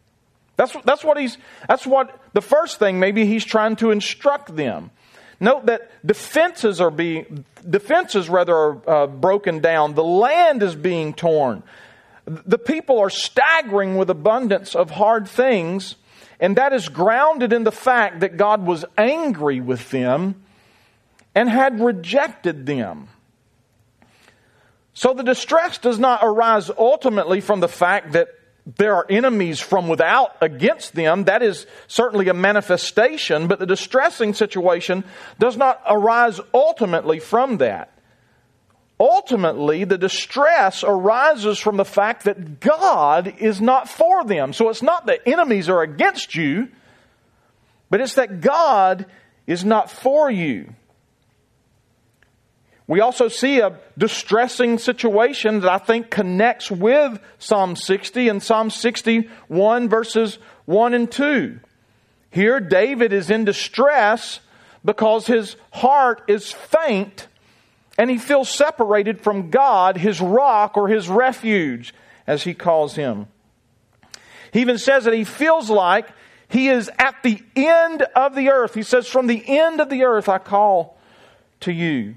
That's, 0.57 0.75
that's 0.87 1.05
what 1.05 1.19
he's, 1.19 1.37
that's 1.69 1.87
what 1.87 2.19
the 2.33 2.41
first 2.41 2.79
thing 2.79 2.99
maybe 2.99 3.27
he's 3.27 3.45
trying 3.45 3.77
to 3.77 3.91
instruct 3.91 4.57
them. 4.57 4.91
Note 5.39 5.67
that 5.67 5.91
defenses 6.07 6.81
are 6.81 6.91
being, 6.91 7.45
defenses 7.69 8.31
rather 8.31 8.57
are 8.57 8.89
uh, 8.89 9.07
broken 9.07 9.59
down. 9.61 9.93
The 9.93 10.03
land 10.03 10.63
is 10.63 10.75
being 10.75 11.13
torn. 11.13 11.63
The 12.25 12.59
people 12.59 13.01
are 13.01 13.11
staggering 13.11 13.97
with 13.97 14.09
abundance 14.09 14.75
of 14.75 14.91
hard 14.91 15.27
things, 15.29 15.97
and 16.39 16.57
that 16.57 16.73
is 16.73 16.89
grounded 16.89 17.53
in 17.53 17.65
the 17.65 17.73
fact 17.73 18.21
that 18.21 18.37
God 18.37 18.65
was 18.65 18.85
angry 18.97 19.61
with 19.61 19.91
them 19.91 20.43
and 21.35 21.49
had 21.49 21.81
rejected 21.81 22.67
them. 22.67 23.09
So 24.95 25.15
the 25.15 25.23
distress 25.23 25.79
does 25.79 25.99
not 25.99 26.21
arise 26.23 26.71
ultimately 26.71 27.41
from 27.41 27.61
the 27.61 27.69
fact 27.69 28.13
that 28.13 28.29
there 28.77 28.95
are 28.95 29.07
enemies 29.09 29.59
from 29.59 29.89
without 29.89 30.37
against 30.41 30.95
them. 30.95 31.25
That 31.25 31.43
is 31.43 31.67
certainly 31.89 32.29
a 32.29 32.35
manifestation, 32.35 33.49
but 33.49 33.59
the 33.59 33.67
distressing 33.67 34.35
situation 34.35 35.05
does 35.39 35.57
not 35.57 35.83
arise 35.89 36.41
ultimately 36.55 37.19
from 37.19 37.59
that. 37.59 37.92
Ultimately, 39.03 39.83
the 39.83 39.99
distress 39.99 40.85
arises 40.85 41.59
from 41.59 41.77
the 41.77 41.85
fact 41.85 42.23
that 42.23 42.61
God 42.61 43.35
is 43.39 43.61
not 43.61 43.89
for 43.89 44.23
them. 44.23 44.53
So 44.53 44.69
it's 44.69 44.81
not 44.81 45.07
that 45.07 45.27
enemies 45.27 45.69
are 45.69 45.83
against 45.83 46.37
you, 46.37 46.69
but 47.91 48.01
it's 48.01 48.15
that 48.15 48.41
God 48.41 49.07
is 49.45 49.65
not 49.65 49.91
for 49.91 50.31
you. 50.31 50.73
We 52.87 53.01
also 53.01 53.27
see 53.27 53.59
a 53.59 53.77
distressing 53.99 54.79
situation 54.79 55.59
that 55.61 55.73
I 55.73 55.79
think 55.79 56.09
connects 56.09 56.71
with 56.71 57.19
Psalm 57.41 57.75
60 57.75 58.29
and 58.29 58.41
Psalm 58.41 58.71
61 58.71 59.89
verses 59.89 60.39
1 60.67 60.95
and 60.95 61.11
2. 61.11 61.59
Here, 62.31 62.61
David 62.61 63.13
is 63.13 63.31
in 63.31 63.47
distress 63.47 64.39
because 64.85 65.27
his 65.27 65.57
heart 65.73 66.23
is 66.29 66.53
faint 66.53 67.27
and 67.99 68.11
he 68.11 68.19
feels 68.19 68.49
separated 68.49 69.21
from 69.21 69.51
God, 69.51 69.97
his 69.97 70.21
rock 70.21 70.77
or 70.77 70.89
his 70.89 71.09
refuge, 71.09 71.95
as 72.27 72.45
he 72.45 72.55
calls 72.55 72.95
him. 72.95 73.27
He 74.53 74.61
even 74.61 74.79
says 74.79 75.05
that 75.05 75.15
he 75.15 75.25
feels 75.25 75.71
like 75.71 76.09
he 76.49 76.69
is 76.69 76.91
at 76.99 77.23
the 77.23 77.43
end 77.57 78.03
of 78.15 78.35
the 78.35 78.51
earth. 78.51 78.75
He 78.75 78.83
says, 78.83 79.09
From 79.09 79.27
the 79.27 79.43
end 79.47 79.81
of 79.81 79.89
the 79.89 80.05
earth 80.05 80.29
I 80.29 80.39
call 80.39 80.99
to 81.61 81.73
you. 81.73 82.17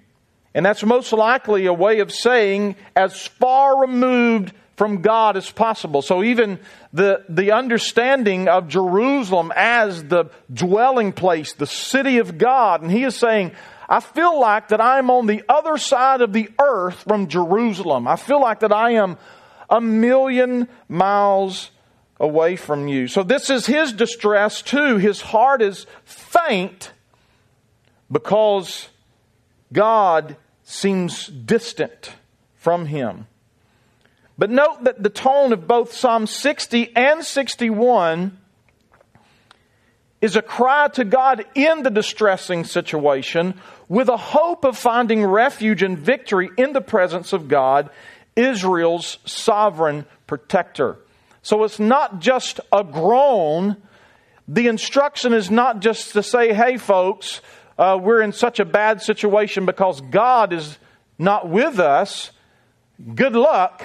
And 0.54 0.66
that's 0.66 0.84
most 0.84 1.12
likely 1.12 1.66
a 1.66 1.74
way 1.74 2.00
of 2.00 2.14
saying 2.14 2.76
as 2.96 3.28
far 3.28 3.80
removed 3.82 4.54
from 4.78 5.02
God 5.02 5.38
as 5.38 5.50
possible. 5.50 6.02
So 6.02 6.24
even 6.24 6.60
the, 6.92 7.24
the 7.30 7.52
understanding 7.52 8.48
of 8.48 8.68
Jerusalem 8.68 9.54
as 9.56 10.04
the 10.04 10.26
dwelling 10.54 11.14
place, 11.14 11.54
the 11.54 11.68
city 11.68 12.18
of 12.18 12.38
God, 12.38 12.82
and 12.82 12.92
he 12.92 13.04
is 13.04 13.16
saying, 13.16 13.52
I 13.88 14.00
feel 14.00 14.40
like 14.40 14.70
that 14.70 14.82
I 14.82 15.00
am 15.00 15.10
on 15.10 15.28
the 15.28 15.44
other 15.48 15.78
side 15.78 16.22
of 16.22 16.34
the 16.34 16.50
earth 16.60 17.04
from 17.08 17.28
Jerusalem. 17.28 18.08
I 18.08 18.16
feel 18.16 18.42
like 18.42 18.62
that 18.62 18.74
I 18.74 18.92
am 18.92 19.18
a 19.70 19.82
million 19.82 20.68
miles 20.88 21.72
away 22.20 22.56
from 22.56 22.88
you. 22.88 23.08
So 23.08 23.24
this 23.24 23.50
is 23.50 23.66
his 23.66 23.94
distress 23.94 24.62
too. 24.62 24.98
His 24.98 25.22
heart 25.22 25.62
is 25.62 25.86
faint 26.04 26.92
because 28.12 28.90
God 29.72 30.38
seems 30.64 31.28
distant 31.28 32.14
from 32.56 32.88
him. 32.88 33.28
But 34.38 34.50
note 34.50 34.84
that 34.84 35.02
the 35.02 35.10
tone 35.10 35.54
of 35.54 35.68
both 35.68 35.94
Psalm 35.94 36.28
60 36.28 36.96
and 36.96 37.24
61 37.24 38.38
is 40.26 40.36
a 40.36 40.42
cry 40.42 40.88
to 40.88 41.06
God 41.06 41.46
in 41.54 41.84
the 41.84 41.92
distressing 41.92 42.64
situation 42.64 43.54
with 43.88 44.10
a 44.10 44.18
hope 44.18 44.66
of 44.66 44.76
finding 44.76 45.24
refuge 45.24 45.84
and 45.84 46.00
victory 46.00 46.50
in 46.58 46.74
the 46.74 46.82
presence 46.82 47.32
of 47.32 47.48
God, 47.48 47.92
Israel's 48.36 49.20
sovereign 49.26 50.08
protector. 50.26 50.98
So 51.44 51.64
it's 51.64 51.80
not 51.80 52.22
just 52.22 52.60
a 52.72 52.84
groan. 52.84 53.78
The 54.48 54.66
instruction 54.66 55.32
is 55.32 55.52
not 55.52 55.80
just 55.80 56.14
to 56.14 56.24
say, 56.24 56.56
hey, 56.56 56.78
folks, 56.78 57.42
uh, 57.78 58.00
we're 58.02 58.24
in 58.24 58.34
such 58.34 58.60
a 58.60 58.66
bad 58.66 59.04
situation 59.04 59.68
because 59.68 60.02
God 60.02 60.54
is 60.54 60.80
not 61.20 61.48
with 61.48 61.78
us, 61.78 62.32
good 63.14 63.34
luck, 63.34 63.84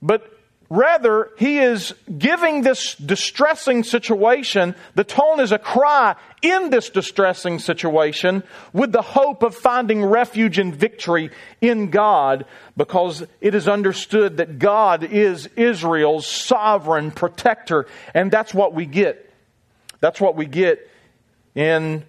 but 0.00 0.32
Rather, 0.74 1.28
he 1.36 1.58
is 1.58 1.94
giving 2.16 2.62
this 2.62 2.94
distressing 2.94 3.84
situation, 3.84 4.74
the 4.94 5.04
tone 5.04 5.38
is 5.38 5.52
a 5.52 5.58
cry 5.58 6.16
in 6.40 6.70
this 6.70 6.88
distressing 6.88 7.58
situation 7.58 8.42
with 8.72 8.90
the 8.90 9.02
hope 9.02 9.42
of 9.42 9.54
finding 9.54 10.02
refuge 10.02 10.58
and 10.58 10.74
victory 10.74 11.30
in 11.60 11.90
God 11.90 12.46
because 12.74 13.22
it 13.42 13.54
is 13.54 13.68
understood 13.68 14.38
that 14.38 14.58
God 14.58 15.04
is 15.04 15.46
Israel's 15.56 16.26
sovereign 16.26 17.10
protector. 17.10 17.86
And 18.14 18.30
that's 18.30 18.54
what 18.54 18.72
we 18.72 18.86
get. 18.86 19.30
That's 20.00 20.22
what 20.22 20.36
we 20.36 20.46
get 20.46 20.88
in 21.54 22.02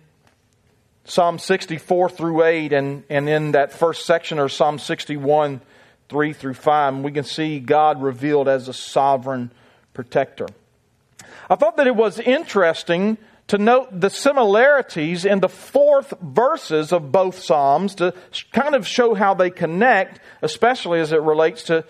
Psalm 1.04 1.38
64 1.38 2.12
through 2.12 2.44
8 2.46 2.72
and, 2.72 3.04
and 3.10 3.28
in 3.28 3.52
that 3.52 3.74
first 3.74 4.06
section 4.06 4.40
or 4.40 4.48
Psalm 4.48 4.80
61 4.80 5.60
3 6.14 6.32
through 6.32 6.54
5, 6.54 6.94
and 6.94 7.04
we 7.04 7.12
can 7.12 7.24
see 7.24 7.60
God 7.60 8.00
revealed 8.00 8.48
as 8.48 8.68
a 8.68 8.74
sovereign 8.74 9.52
protector. 9.96 10.46
I 11.50 11.56
thought 11.56 11.78
that 11.78 11.88
it 11.88 11.96
was 11.96 12.20
interesting 12.20 13.18
to 13.48 13.58
note 13.58 14.00
the 14.00 14.12
similarities 14.12 15.26
in 15.26 15.40
the 15.40 15.50
fourth 15.50 16.14
verses 16.22 16.92
of 16.92 17.12
both 17.12 17.40
Psalms 17.40 17.96
to 17.96 18.14
kind 18.52 18.76
of 18.76 18.86
show 18.86 19.16
how 19.16 19.34
they 19.34 19.50
connect, 19.50 20.20
especially 20.44 21.00
as 21.00 21.12
it 21.12 21.22
relates 21.24 21.64
to 21.64 21.84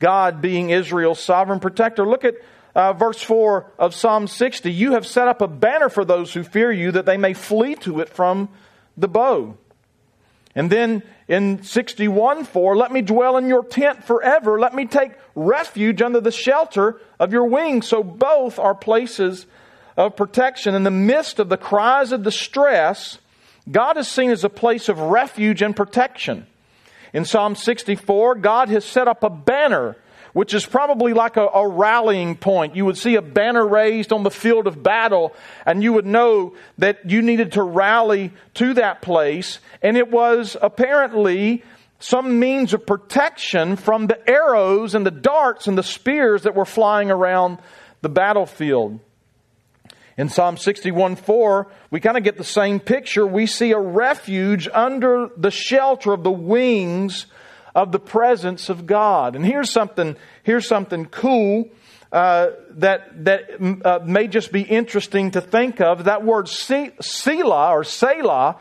God 0.00 0.42
being 0.42 0.70
Israel's 0.70 1.20
sovereign 1.20 1.60
protector. 1.60 2.04
Look 2.04 2.24
at 2.24 2.34
uh, 2.74 2.94
verse 2.94 3.22
4 3.22 3.70
of 3.78 3.94
Psalm 3.94 4.26
60. 4.26 4.72
You 4.72 4.94
have 4.94 5.06
set 5.06 5.28
up 5.28 5.40
a 5.40 5.46
banner 5.46 5.88
for 5.88 6.04
those 6.04 6.34
who 6.34 6.42
fear 6.42 6.72
you 6.72 6.90
that 6.90 7.06
they 7.06 7.16
may 7.16 7.32
flee 7.32 7.76
to 7.76 8.00
it 8.00 8.08
from 8.08 8.48
the 8.96 9.06
bow. 9.06 9.56
And 10.56 10.72
then 10.72 11.02
in 11.28 11.62
61 11.62 12.44
4, 12.44 12.76
let 12.76 12.90
me 12.90 13.02
dwell 13.02 13.36
in 13.36 13.46
your 13.46 13.62
tent 13.62 14.02
forever. 14.02 14.58
Let 14.58 14.74
me 14.74 14.86
take 14.86 15.12
refuge 15.34 16.00
under 16.00 16.20
the 16.20 16.32
shelter 16.32 17.00
of 17.20 17.30
your 17.30 17.44
wings. 17.44 17.86
So 17.86 18.02
both 18.02 18.58
are 18.58 18.74
places 18.74 19.46
of 19.98 20.16
protection. 20.16 20.74
In 20.74 20.82
the 20.82 20.90
midst 20.90 21.38
of 21.38 21.50
the 21.50 21.58
cries 21.58 22.10
of 22.10 22.22
distress, 22.22 23.18
God 23.70 23.98
is 23.98 24.08
seen 24.08 24.30
as 24.30 24.44
a 24.44 24.48
place 24.48 24.88
of 24.88 24.98
refuge 24.98 25.60
and 25.60 25.76
protection. 25.76 26.46
In 27.12 27.26
Psalm 27.26 27.54
64, 27.54 28.36
God 28.36 28.70
has 28.70 28.84
set 28.84 29.08
up 29.08 29.22
a 29.22 29.30
banner 29.30 29.96
which 30.36 30.52
is 30.52 30.66
probably 30.66 31.14
like 31.14 31.38
a, 31.38 31.46
a, 31.46 31.66
rallying 31.66 32.36
point. 32.36 32.76
You 32.76 32.84
would 32.84 32.98
see 32.98 33.14
a 33.14 33.22
banner 33.22 33.66
raised 33.66 34.12
on 34.12 34.22
the 34.22 34.30
field 34.30 34.66
of 34.66 34.82
battle, 34.82 35.34
and 35.64 35.82
you 35.82 35.94
would 35.94 36.04
know 36.04 36.52
that 36.76 37.08
you 37.08 37.22
needed 37.22 37.52
to 37.52 37.62
rally 37.62 38.34
to 38.52 38.74
that 38.74 39.00
place. 39.00 39.60
And 39.80 39.96
it 39.96 40.10
was 40.10 40.54
apparently 40.60 41.64
some 42.00 42.38
means 42.38 42.74
of 42.74 42.84
protection 42.84 43.76
from 43.76 44.08
the 44.08 44.28
arrows 44.28 44.94
and 44.94 45.06
the 45.06 45.10
darts 45.10 45.68
and 45.68 45.78
the 45.78 45.82
spears 45.82 46.42
that 46.42 46.54
were 46.54 46.66
flying 46.66 47.10
around 47.10 47.56
the 48.02 48.10
battlefield. 48.10 49.00
In 50.18 50.28
Psalm 50.28 50.58
61 50.58 51.16
4, 51.16 51.66
we 51.90 52.00
kind 52.00 52.18
of 52.18 52.24
get 52.24 52.36
the 52.36 52.44
same 52.44 52.78
picture. 52.78 53.26
We 53.26 53.46
see 53.46 53.72
a 53.72 53.78
refuge 53.78 54.68
under 54.70 55.30
the 55.34 55.50
shelter 55.50 56.12
of 56.12 56.24
the 56.24 56.30
wings 56.30 57.24
of 57.76 57.92
the 57.92 57.98
presence 58.00 58.70
of 58.70 58.86
God. 58.86 59.36
And 59.36 59.44
here's 59.44 59.70
something, 59.70 60.16
here's 60.42 60.66
something 60.66 61.04
cool 61.04 61.68
uh, 62.10 62.48
that 62.70 63.24
that 63.26 63.42
uh, 63.84 63.98
may 64.02 64.28
just 64.28 64.50
be 64.50 64.62
interesting 64.62 65.32
to 65.32 65.42
think 65.42 65.82
of. 65.82 66.04
That 66.04 66.24
word 66.24 66.48
Selah 66.48 67.72
or 67.72 67.84
Selah 67.84 68.56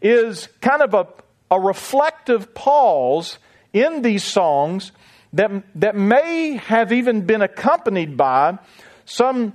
is 0.00 0.48
kind 0.60 0.82
of 0.82 0.94
a, 0.94 1.08
a 1.50 1.58
reflective 1.58 2.54
pause 2.54 3.38
in 3.72 4.02
these 4.02 4.22
songs 4.22 4.92
that 5.32 5.50
that 5.74 5.96
may 5.96 6.56
have 6.56 6.92
even 6.92 7.22
been 7.22 7.42
accompanied 7.42 8.16
by 8.16 8.58
some 9.04 9.52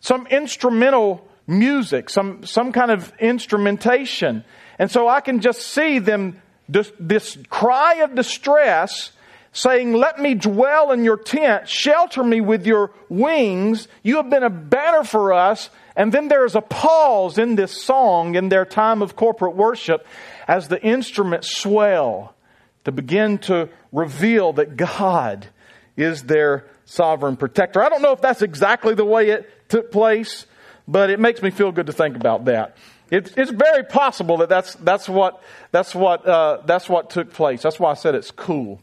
some 0.00 0.26
instrumental 0.26 1.24
music, 1.46 2.10
some 2.10 2.44
some 2.44 2.72
kind 2.72 2.90
of 2.90 3.12
instrumentation. 3.20 4.44
And 4.80 4.90
so 4.90 5.06
I 5.06 5.20
can 5.20 5.40
just 5.40 5.62
see 5.62 6.00
them 6.00 6.42
this, 6.68 6.92
this 6.98 7.38
cry 7.48 7.96
of 7.96 8.14
distress 8.14 9.12
saying, 9.52 9.92
Let 9.92 10.20
me 10.20 10.34
dwell 10.34 10.92
in 10.92 11.04
your 11.04 11.16
tent, 11.16 11.68
shelter 11.68 12.22
me 12.22 12.40
with 12.40 12.66
your 12.66 12.92
wings. 13.08 13.88
You 14.02 14.16
have 14.16 14.30
been 14.30 14.42
a 14.42 14.50
banner 14.50 15.04
for 15.04 15.32
us. 15.32 15.70
And 15.96 16.12
then 16.12 16.28
there 16.28 16.44
is 16.44 16.54
a 16.54 16.60
pause 16.60 17.38
in 17.38 17.56
this 17.56 17.82
song, 17.82 18.36
in 18.36 18.50
their 18.50 18.64
time 18.64 19.02
of 19.02 19.16
corporate 19.16 19.56
worship, 19.56 20.06
as 20.46 20.68
the 20.68 20.80
instruments 20.80 21.56
swell 21.56 22.36
to 22.84 22.92
begin 22.92 23.38
to 23.38 23.68
reveal 23.90 24.52
that 24.52 24.76
God 24.76 25.48
is 25.96 26.22
their 26.22 26.66
sovereign 26.84 27.36
protector. 27.36 27.82
I 27.82 27.88
don't 27.88 28.00
know 28.02 28.12
if 28.12 28.20
that's 28.20 28.42
exactly 28.42 28.94
the 28.94 29.04
way 29.04 29.30
it 29.30 29.68
took 29.68 29.90
place, 29.90 30.46
but 30.86 31.10
it 31.10 31.18
makes 31.18 31.42
me 31.42 31.50
feel 31.50 31.72
good 31.72 31.86
to 31.86 31.92
think 31.92 32.14
about 32.14 32.44
that. 32.44 32.76
It's, 33.10 33.32
it's 33.36 33.50
very 33.50 33.84
possible 33.84 34.38
that 34.38 34.48
that's, 34.48 34.74
that's, 34.76 35.08
what, 35.08 35.42
that's, 35.70 35.94
what, 35.94 36.26
uh, 36.26 36.62
that's 36.64 36.88
what 36.88 37.10
took 37.10 37.32
place. 37.32 37.62
That's 37.62 37.80
why 37.80 37.90
I 37.90 37.94
said 37.94 38.14
it's 38.14 38.30
cool. 38.30 38.80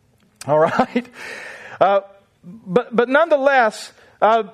All 0.46 0.58
right? 0.58 1.08
Uh, 1.80 2.00
but, 2.42 2.94
but 2.94 3.08
nonetheless, 3.08 3.92
uh, 4.20 4.44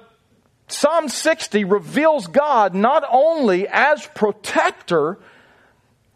Psalm 0.69 1.09
60 1.09 1.65
reveals 1.65 2.27
God 2.27 2.75
not 2.75 3.05
only 3.11 3.69
as 3.69 4.07
protector, 4.15 5.19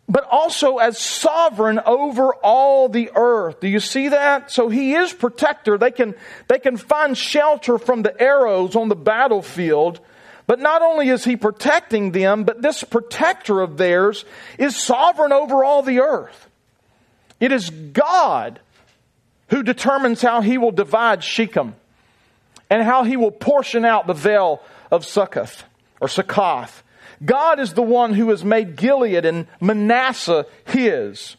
but 0.08 0.26
also 0.30 0.78
as 0.78 0.98
sovereign 0.98 1.78
over 1.84 2.34
all 2.36 2.88
the 2.88 3.10
earth. 3.14 3.60
Do 3.60 3.68
you 3.68 3.80
see 3.80 4.08
that? 4.08 4.50
So 4.50 4.70
he 4.70 4.94
is 4.94 5.12
protector. 5.12 5.76
They 5.76 5.90
can, 5.90 6.14
they 6.48 6.58
can 6.58 6.78
find 6.78 7.16
shelter 7.16 7.76
from 7.76 8.02
the 8.02 8.18
arrows 8.20 8.74
on 8.74 8.88
the 8.88 8.96
battlefield. 8.96 10.00
But 10.48 10.60
not 10.60 10.80
only 10.80 11.10
is 11.10 11.24
he 11.24 11.36
protecting 11.36 12.12
them, 12.12 12.44
but 12.44 12.62
this 12.62 12.82
protector 12.82 13.60
of 13.60 13.76
theirs 13.76 14.24
is 14.58 14.74
sovereign 14.74 15.30
over 15.30 15.62
all 15.62 15.82
the 15.82 16.00
earth. 16.00 16.48
It 17.38 17.52
is 17.52 17.68
God 17.68 18.58
who 19.50 19.62
determines 19.62 20.22
how 20.22 20.40
he 20.40 20.56
will 20.56 20.72
divide 20.72 21.22
Shechem 21.22 21.74
and 22.70 22.82
how 22.82 23.04
he 23.04 23.18
will 23.18 23.30
portion 23.30 23.84
out 23.84 24.06
the 24.06 24.14
vale 24.14 24.62
of 24.90 25.04
Succoth 25.04 25.64
or 26.00 26.08
Succoth. 26.08 26.82
God 27.22 27.60
is 27.60 27.74
the 27.74 27.82
one 27.82 28.14
who 28.14 28.30
has 28.30 28.42
made 28.42 28.74
Gilead 28.76 29.26
and 29.26 29.48
Manasseh 29.60 30.46
his. 30.64 31.36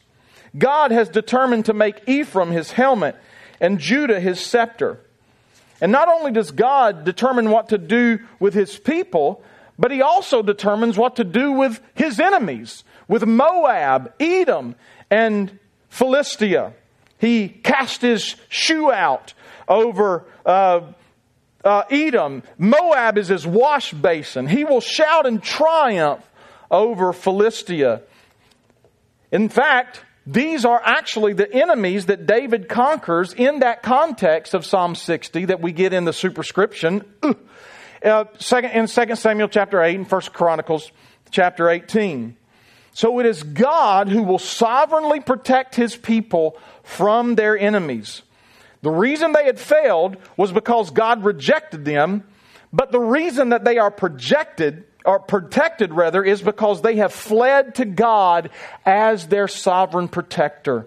God 0.55 0.91
has 0.91 1.09
determined 1.09 1.65
to 1.65 1.73
make 1.73 2.07
Ephraim 2.07 2.51
his 2.51 2.73
helmet 2.73 3.15
and 3.59 3.79
Judah 3.79 4.19
his 4.19 4.39
scepter. 4.39 4.99
And 5.81 5.91
not 5.91 6.07
only 6.07 6.31
does 6.31 6.51
God 6.51 7.03
determine 7.05 7.49
what 7.49 7.69
to 7.69 7.77
do 7.77 8.19
with 8.39 8.53
his 8.53 8.77
people, 8.77 9.43
but 9.77 9.91
he 9.91 10.01
also 10.01 10.41
determines 10.41 10.97
what 10.97 11.15
to 11.15 11.23
do 11.23 11.53
with 11.53 11.79
his 11.95 12.19
enemies, 12.19 12.83
with 13.07 13.25
Moab, 13.25 14.13
Edom, 14.19 14.75
and 15.09 15.57
Philistia. 15.89 16.73
He 17.17 17.49
cast 17.49 18.01
his 18.01 18.35
shoe 18.49 18.91
out 18.91 19.33
over 19.67 20.25
uh, 20.45 20.81
uh, 21.63 21.83
Edom. 21.89 22.43
Moab 22.57 23.17
is 23.17 23.29
his 23.29 23.47
wash 23.47 23.93
basin. 23.93 24.47
He 24.47 24.63
will 24.63 24.81
shout 24.81 25.25
in 25.25 25.39
triumph 25.39 26.29
over 26.69 27.13
Philistia. 27.13 28.01
In 29.31 29.49
fact, 29.49 30.03
these 30.31 30.63
are 30.63 30.79
actually 30.83 31.33
the 31.33 31.51
enemies 31.51 32.05
that 32.05 32.27
David 32.27 32.69
conquers 32.69 33.33
in 33.33 33.59
that 33.59 33.81
context 33.81 34.53
of 34.53 34.63
Psalm 34.63 34.93
60 34.93 35.45
that 35.45 35.59
we 35.59 35.71
get 35.71 35.91
in 35.91 36.05
the 36.05 36.13
superscription. 36.13 37.03
Uh, 38.01 38.23
second, 38.37 38.71
in 38.71 38.87
2 38.87 39.15
Samuel 39.17 39.49
chapter 39.49 39.81
8 39.83 39.93
and 39.93 40.09
1 40.09 40.21
Chronicles 40.31 40.89
chapter 41.31 41.69
18. 41.69 42.37
So 42.93 43.19
it 43.19 43.25
is 43.25 43.43
God 43.43 44.07
who 44.07 44.23
will 44.23 44.39
sovereignly 44.39 45.19
protect 45.19 45.75
his 45.75 45.97
people 45.97 46.57
from 46.81 47.35
their 47.35 47.57
enemies. 47.57 48.21
The 48.83 48.89
reason 48.89 49.33
they 49.33 49.43
had 49.43 49.59
failed 49.59 50.15
was 50.37 50.53
because 50.53 50.91
God 50.91 51.25
rejected 51.25 51.83
them, 51.83 52.23
but 52.71 52.93
the 52.93 53.01
reason 53.01 53.49
that 53.49 53.65
they 53.65 53.77
are 53.77 53.91
projected 53.91 54.85
or 55.09 55.17
protected 55.17 55.91
rather, 55.91 56.23
is 56.23 56.39
because 56.39 56.83
they 56.83 56.97
have 56.97 57.11
fled 57.11 57.73
to 57.73 57.85
God 57.85 58.51
as 58.85 59.25
their 59.25 59.47
sovereign 59.47 60.07
protector. 60.07 60.85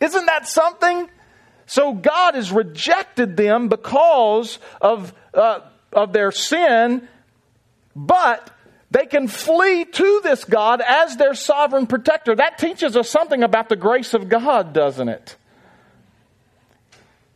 Isn't 0.00 0.24
that 0.24 0.48
something? 0.48 1.06
So 1.66 1.92
God 1.92 2.34
has 2.34 2.50
rejected 2.50 3.36
them 3.36 3.68
because 3.68 4.58
of, 4.80 5.12
uh, 5.34 5.60
of 5.92 6.14
their 6.14 6.32
sin, 6.32 7.06
but 7.94 8.50
they 8.90 9.04
can 9.04 9.28
flee 9.28 9.84
to 9.84 10.20
this 10.24 10.44
God 10.44 10.80
as 10.80 11.18
their 11.18 11.34
sovereign 11.34 11.86
protector. 11.86 12.34
That 12.34 12.56
teaches 12.56 12.96
us 12.96 13.10
something 13.10 13.42
about 13.42 13.68
the 13.68 13.76
grace 13.76 14.14
of 14.14 14.30
God, 14.30 14.72
doesn't 14.72 15.10
it? 15.10 15.36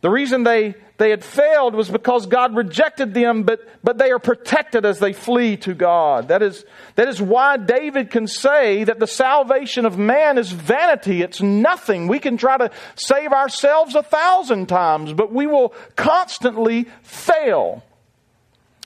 The 0.03 0.09
reason 0.09 0.43
they, 0.43 0.75
they 0.97 1.11
had 1.11 1.23
failed 1.23 1.75
was 1.75 1.89
because 1.89 2.25
God 2.25 2.57
rejected 2.57 3.13
them, 3.13 3.43
but, 3.43 3.61
but 3.85 3.97
they 3.97 4.11
are 4.11 4.19
protected 4.19 4.85
as 4.85 4.99
they 4.99 5.13
flee 5.13 5.55
to 5.57 5.73
God. 5.73 6.27
That 6.27 6.43
is, 6.43 6.65
that 6.95 7.07
is 7.07 7.21
why 7.21 7.55
David 7.55 8.11
can 8.11 8.27
say 8.27 8.83
that 8.83 8.99
the 8.99 9.07
salvation 9.07 9.85
of 9.85 9.97
man 9.97 10.37
is 10.37 10.51
vanity. 10.51 11.21
It's 11.21 11.41
nothing. 11.41 12.09
We 12.09 12.19
can 12.19 12.35
try 12.35 12.57
to 12.57 12.69
save 12.95 13.31
ourselves 13.31 13.95
a 13.95 14.03
thousand 14.03 14.67
times, 14.67 15.13
but 15.13 15.31
we 15.31 15.47
will 15.47 15.73
constantly 15.95 16.87
fail. 17.03 17.81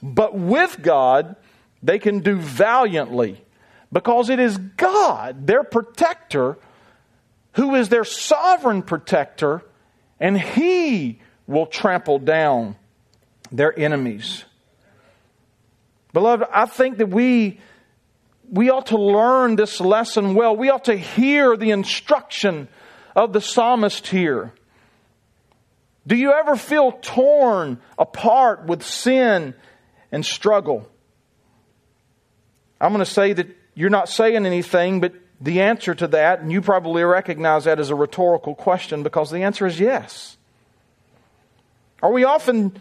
But 0.03 0.35
with 0.35 0.83
God, 0.83 1.35
they 1.81 1.97
can 1.97 2.19
do 2.19 2.35
valiantly 2.35 3.43
because 3.91 4.29
it 4.29 4.39
is 4.39 4.55
God, 4.59 5.47
their 5.47 5.63
protector, 5.63 6.59
who 7.53 7.73
is 7.73 7.89
their 7.89 8.03
sovereign 8.03 8.83
protector 8.83 9.63
and 10.19 10.39
he 10.39 11.19
will 11.45 11.65
trample 11.65 12.19
down 12.19 12.75
their 13.51 13.77
enemies. 13.77 14.43
Beloved, 16.13 16.47
I 16.51 16.65
think 16.65 16.97
that 16.97 17.09
we, 17.09 17.59
we 18.51 18.69
ought 18.69 18.87
to 18.87 18.97
learn 18.97 19.55
this 19.55 19.79
lesson 19.79 20.33
well. 20.35 20.55
We 20.55 20.69
ought 20.69 20.85
to 20.85 20.95
hear 20.95 21.55
the 21.55 21.71
instruction 21.71 22.67
of 23.15 23.33
the 23.33 23.41
psalmist 23.41 24.07
here. 24.07 24.53
Do 26.05 26.15
you 26.15 26.31
ever 26.31 26.55
feel 26.55 26.93
torn 26.93 27.79
apart 27.97 28.65
with 28.65 28.83
sin 28.83 29.53
and 30.11 30.25
struggle? 30.25 30.89
I'm 32.79 32.93
going 32.93 33.03
to 33.03 33.11
say 33.11 33.33
that 33.33 33.47
you're 33.73 33.89
not 33.89 34.07
saying 34.07 34.45
anything, 34.45 35.01
but 35.01 35.13
the 35.39 35.61
answer 35.61 35.93
to 35.93 36.07
that, 36.07 36.41
and 36.41 36.51
you 36.51 36.61
probably 36.61 37.03
recognize 37.03 37.65
that 37.65 37.79
as 37.79 37.89
a 37.89 37.95
rhetorical 37.95 38.55
question 38.55 39.03
because 39.03 39.29
the 39.29 39.43
answer 39.43 39.67
is 39.67 39.79
yes. 39.79 40.37
Are 42.01 42.11
we 42.11 42.23
often 42.23 42.79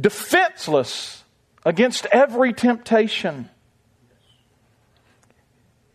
defenseless 0.00 1.24
against 1.64 2.06
every 2.06 2.52
temptation? 2.52 3.48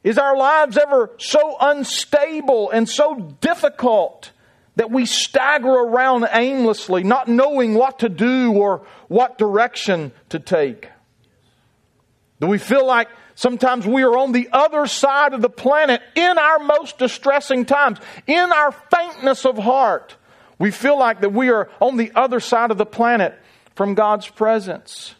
Is 0.04 0.18
our 0.18 0.38
lives 0.38 0.78
ever 0.78 1.12
so 1.18 1.58
unstable 1.60 2.70
and 2.70 2.88
so 2.88 3.36
difficult 3.42 4.32
that 4.78 4.92
we 4.92 5.06
stagger 5.06 5.68
around 5.68 6.26
aimlessly, 6.32 7.04
not 7.04 7.28
knowing 7.28 7.74
what 7.74 8.00
to 8.00 8.10
do 8.10 8.54
or 8.54 8.86
what 9.08 9.38
direction 9.38 10.12
to 10.30 10.40
take? 10.40 10.90
Do 12.40 12.48
we 12.48 12.60
feel 12.60 12.86
like 12.86 13.10
Sometimes 13.38 13.86
we 13.86 14.02
are 14.02 14.18
on 14.18 14.32
the 14.32 14.50
other 14.52 14.88
side 14.88 15.34
of 15.34 15.44
the 15.44 15.50
planet 15.50 16.02
in 16.16 16.40
our 16.40 16.58
most 16.58 16.98
distressing 16.98 17.66
times, 17.66 18.00
in 18.26 18.52
our 18.52 18.72
faintness 18.72 19.46
of 19.46 19.60
heart. 19.60 20.16
We 20.58 20.72
feel 20.72 20.98
like 20.98 21.22
that 21.22 21.34
we 21.34 21.52
are 21.52 21.70
on 21.80 21.98
the 21.98 22.12
other 22.16 22.40
side 22.40 22.72
of 22.72 22.80
the 22.80 22.86
planet 22.86 23.38
from 23.76 23.94
God's 23.94 24.28
presence. 24.28 25.14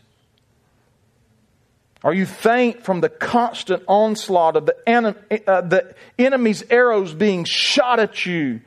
Are 2.04 2.12
you 2.12 2.26
faint 2.26 2.84
from 2.84 3.02
the 3.02 3.10
constant 3.10 3.84
onslaught 3.88 4.56
of 4.56 4.66
the, 4.66 5.44
uh, 5.48 5.62
the 5.62 5.94
enemy's 6.18 6.64
arrows 6.72 7.14
being 7.14 7.44
shot 7.44 8.00
at 8.00 8.26
you 8.26 8.62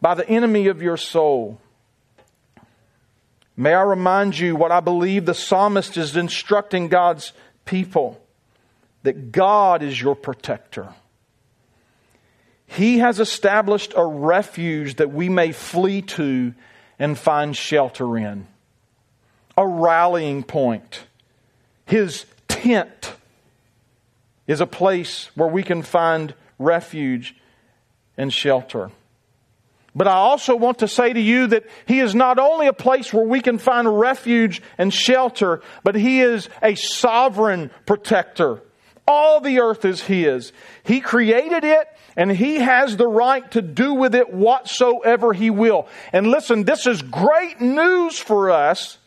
by 0.00 0.16
the 0.16 0.28
enemy 0.28 0.66
of 0.66 0.82
your 0.82 0.96
soul? 0.96 1.60
May 3.56 3.74
I 3.74 3.82
remind 3.82 4.36
you 4.36 4.56
what 4.56 4.72
I 4.72 4.80
believe 4.80 5.24
the 5.24 5.34
psalmist 5.34 5.96
is 5.96 6.16
instructing 6.16 6.88
God's 6.88 7.32
people 7.64 8.20
that 9.08 9.32
God 9.32 9.82
is 9.82 9.98
your 9.98 10.14
protector. 10.14 10.92
He 12.66 12.98
has 12.98 13.20
established 13.20 13.94
a 13.96 14.04
refuge 14.04 14.96
that 14.96 15.10
we 15.10 15.30
may 15.30 15.52
flee 15.52 16.02
to 16.02 16.52
and 16.98 17.16
find 17.16 17.56
shelter 17.56 18.18
in, 18.18 18.46
a 19.56 19.66
rallying 19.66 20.42
point. 20.42 21.00
His 21.86 22.26
tent 22.48 23.14
is 24.46 24.60
a 24.60 24.66
place 24.66 25.30
where 25.34 25.48
we 25.48 25.62
can 25.62 25.80
find 25.80 26.34
refuge 26.58 27.34
and 28.18 28.30
shelter. 28.30 28.90
But 29.94 30.06
I 30.06 30.16
also 30.16 30.54
want 30.54 30.80
to 30.80 30.88
say 30.88 31.14
to 31.14 31.20
you 31.20 31.46
that 31.46 31.64
He 31.86 32.00
is 32.00 32.14
not 32.14 32.38
only 32.38 32.66
a 32.66 32.74
place 32.74 33.10
where 33.10 33.24
we 33.24 33.40
can 33.40 33.56
find 33.56 33.98
refuge 33.98 34.60
and 34.76 34.92
shelter, 34.92 35.62
but 35.82 35.94
He 35.94 36.20
is 36.20 36.50
a 36.62 36.74
sovereign 36.74 37.70
protector. 37.86 38.60
All 39.08 39.40
the 39.40 39.60
earth 39.60 39.86
is 39.86 40.02
His. 40.02 40.52
He 40.84 41.00
created 41.00 41.64
it 41.64 41.88
and 42.14 42.30
He 42.30 42.56
has 42.56 42.98
the 42.98 43.08
right 43.08 43.50
to 43.52 43.62
do 43.62 43.94
with 43.94 44.14
it 44.14 44.30
whatsoever 44.30 45.32
He 45.32 45.48
will. 45.48 45.88
And 46.12 46.26
listen, 46.26 46.64
this 46.64 46.86
is 46.86 47.00
great 47.00 47.58
news 47.58 48.18
for 48.18 48.50
us 48.50 48.98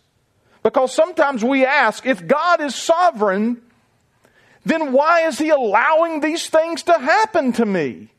because 0.64 0.92
sometimes 0.92 1.44
we 1.44 1.66
ask, 1.66 2.08
if 2.08 2.26
God 2.28 2.62
is 2.62 2.74
sovereign, 2.74 3.62
then 4.66 4.92
why 4.92 5.28
is 5.28 5.38
He 5.38 5.50
allowing 5.50 6.20
these 6.20 6.50
things 6.50 6.82
to 6.84 6.94
happen 6.94 7.54
to 7.54 7.66
me? 7.66 8.10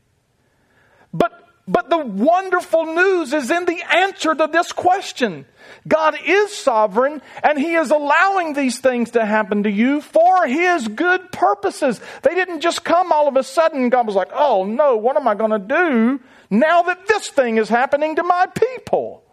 But 1.13 1.42
but 1.67 1.89
the 1.89 1.97
wonderful 1.97 2.85
news 2.85 3.33
is 3.33 3.49
in 3.49 3.65
the 3.65 3.81
answer 3.89 4.35
to 4.35 4.47
this 4.51 4.71
question. 4.71 5.45
God 5.87 6.15
is 6.25 6.55
sovereign 6.55 7.21
and 7.41 7.57
He 7.57 7.75
is 7.75 7.89
allowing 7.89 8.53
these 8.53 8.79
things 8.79 9.11
to 9.11 9.25
happen 9.25 9.63
to 9.63 9.71
you 9.71 10.01
for 10.01 10.45
His 10.45 10.87
good 10.87 11.31
purposes. 11.31 12.01
They 12.21 12.35
didn't 12.35 12.61
just 12.61 12.83
come 12.83 13.11
all 13.11 13.27
of 13.27 13.37
a 13.37 13.43
sudden. 13.43 13.89
God 13.89 14.07
was 14.07 14.15
like, 14.15 14.31
oh 14.33 14.65
no, 14.65 14.97
what 14.97 15.15
am 15.15 15.27
I 15.27 15.35
going 15.35 15.51
to 15.51 15.59
do 15.59 16.19
now 16.49 16.83
that 16.83 17.07
this 17.07 17.29
thing 17.29 17.57
is 17.57 17.69
happening 17.69 18.17
to 18.17 18.23
my 18.23 18.45
people? 18.47 19.23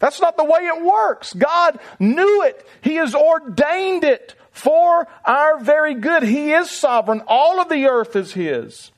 That's 0.00 0.20
not 0.20 0.36
the 0.36 0.44
way 0.44 0.60
it 0.60 0.82
works. 0.82 1.32
God 1.32 1.78
knew 1.98 2.42
it. 2.42 2.66
He 2.82 2.96
has 2.96 3.14
ordained 3.14 4.04
it 4.04 4.34
for 4.50 5.06
our 5.24 5.60
very 5.60 5.94
good. 5.94 6.22
He 6.22 6.52
is 6.52 6.70
sovereign. 6.70 7.22
All 7.26 7.60
of 7.60 7.68
the 7.68 7.86
earth 7.86 8.16
is 8.16 8.32
His. 8.32 8.90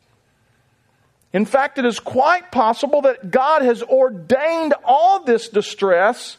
In 1.32 1.44
fact, 1.44 1.78
it 1.78 1.84
is 1.84 1.98
quite 1.98 2.52
possible 2.52 3.02
that 3.02 3.30
God 3.30 3.62
has 3.62 3.82
ordained 3.82 4.74
all 4.84 5.24
this 5.24 5.48
distress 5.48 6.36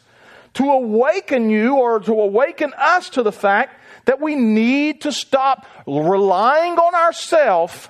to 0.54 0.70
awaken 0.70 1.50
you 1.50 1.76
or 1.76 1.98
to 2.00 2.12
awaken 2.12 2.72
us 2.78 3.10
to 3.10 3.22
the 3.22 3.32
fact 3.32 3.80
that 4.04 4.20
we 4.20 4.36
need 4.36 5.00
to 5.00 5.10
stop 5.12 5.66
relying 5.86 6.74
on 6.74 6.94
ourselves 6.94 7.88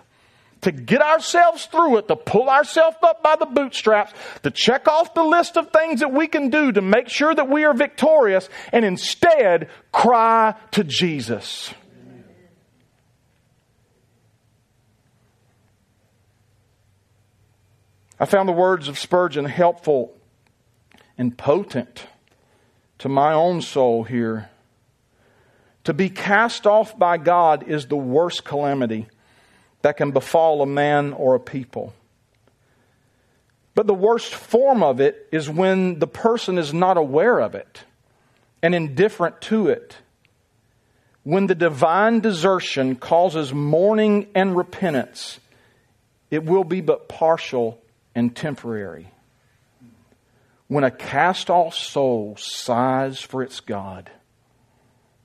to 0.64 0.72
get 0.72 1.02
ourselves 1.02 1.66
through 1.66 1.98
it, 1.98 2.08
to 2.08 2.16
pull 2.16 2.48
ourselves 2.48 2.96
up 3.02 3.22
by 3.22 3.36
the 3.36 3.46
bootstraps, 3.46 4.12
to 4.42 4.50
check 4.50 4.88
off 4.88 5.12
the 5.12 5.22
list 5.22 5.58
of 5.58 5.70
things 5.70 6.00
that 6.00 6.10
we 6.10 6.26
can 6.26 6.48
do 6.48 6.72
to 6.72 6.80
make 6.80 7.08
sure 7.08 7.34
that 7.34 7.48
we 7.48 7.64
are 7.64 7.74
victorious, 7.74 8.48
and 8.72 8.82
instead 8.84 9.68
cry 9.92 10.54
to 10.72 10.82
Jesus. 10.82 11.72
I 18.24 18.26
found 18.26 18.48
the 18.48 18.52
words 18.52 18.88
of 18.88 18.98
Spurgeon 18.98 19.44
helpful 19.44 20.16
and 21.18 21.36
potent 21.36 22.06
to 22.96 23.10
my 23.10 23.34
own 23.34 23.60
soul 23.60 24.02
here. 24.02 24.48
To 25.84 25.92
be 25.92 26.08
cast 26.08 26.66
off 26.66 26.98
by 26.98 27.18
God 27.18 27.68
is 27.68 27.84
the 27.84 27.98
worst 27.98 28.42
calamity 28.42 29.08
that 29.82 29.98
can 29.98 30.12
befall 30.12 30.62
a 30.62 30.66
man 30.66 31.12
or 31.12 31.34
a 31.34 31.38
people. 31.38 31.92
But 33.74 33.86
the 33.86 33.92
worst 33.92 34.34
form 34.34 34.82
of 34.82 35.02
it 35.02 35.28
is 35.30 35.50
when 35.50 35.98
the 35.98 36.06
person 36.06 36.56
is 36.56 36.72
not 36.72 36.96
aware 36.96 37.38
of 37.38 37.54
it 37.54 37.84
and 38.62 38.74
indifferent 38.74 39.42
to 39.42 39.68
it. 39.68 39.98
When 41.24 41.46
the 41.46 41.54
divine 41.54 42.20
desertion 42.20 42.96
causes 42.96 43.52
mourning 43.52 44.28
and 44.34 44.56
repentance, 44.56 45.40
it 46.30 46.44
will 46.44 46.64
be 46.64 46.80
but 46.80 47.06
partial 47.06 47.83
and 48.14 48.34
temporary. 48.34 49.10
When 50.68 50.84
a 50.84 50.90
cast 50.90 51.50
off 51.50 51.74
soul 51.74 52.36
sighs 52.36 53.20
for 53.20 53.42
its 53.42 53.60
God, 53.60 54.10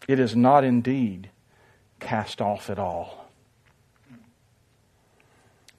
it 0.08 0.19
is 0.19 0.36
not 0.36 0.63
indeed 0.63 1.30
cast 1.99 2.41
off 2.41 2.69
at 2.69 2.80
all. 2.80 3.30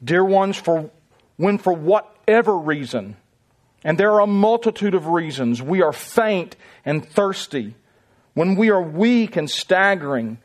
Dear 0.03 0.25
ones, 0.25 0.57
for 0.57 0.91
when 1.37 1.59
for 1.59 1.73
whatever 1.73 2.57
reason, 2.57 3.17
and 3.85 3.99
there 3.99 4.13
are 4.13 4.21
a 4.21 4.27
multitude 4.27 4.95
of 4.95 5.09
reasons, 5.09 5.61
we 5.63 5.83
are 5.83 5.93
faint 5.93 6.57
and 6.85 7.07
thirsty, 7.07 7.75
when 8.35 8.57
we 8.57 8.71
are 8.71 8.81
weak 8.81 9.37
and 9.37 9.51
staggering, 9.51 10.39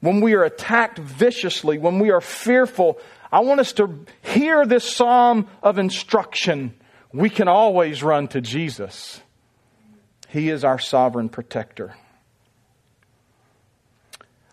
when 0.00 0.20
we 0.20 0.34
are 0.34 0.44
attacked 0.44 0.98
viciously, 0.98 1.78
when 1.78 1.98
we 1.98 2.10
are 2.10 2.20
fearful 2.20 2.98
I 3.30 3.40
want 3.40 3.60
us 3.60 3.72
to 3.74 4.04
hear 4.22 4.66
this 4.66 4.84
psalm 4.84 5.48
of 5.62 5.78
instruction. 5.78 6.74
We 7.12 7.30
can 7.30 7.48
always 7.48 8.02
run 8.02 8.28
to 8.28 8.40
Jesus. 8.40 9.20
He 10.28 10.50
is 10.50 10.64
our 10.64 10.78
sovereign 10.78 11.28
protector. 11.28 11.96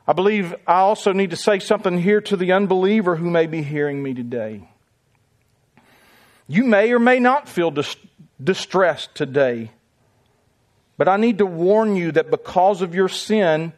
I 0.08 0.14
believe 0.14 0.54
I 0.68 0.80
also 0.80 1.14
need 1.14 1.30
to 1.30 1.36
say 1.36 1.60
something 1.60 2.00
here 2.00 2.22
to 2.22 2.36
the 2.36 2.52
unbeliever 2.52 3.16
who 3.16 3.30
may 3.30 3.48
be 3.48 3.64
hearing 3.64 4.04
me 4.04 4.14
today. 4.14 4.68
You 6.48 6.66
may 6.66 6.92
or 6.92 7.00
may 7.00 7.20
not 7.20 7.48
feel 7.48 7.72
dis- 7.72 7.96
distressed 8.44 9.16
today. 9.16 9.72
But 10.98 11.08
I 11.08 11.18
need 11.18 11.38
to 11.40 11.46
warn 11.46 11.96
you 11.96 12.12
that 12.12 12.30
because 12.30 12.82
of 12.82 12.94
your 12.94 13.10
sin, 13.10 13.74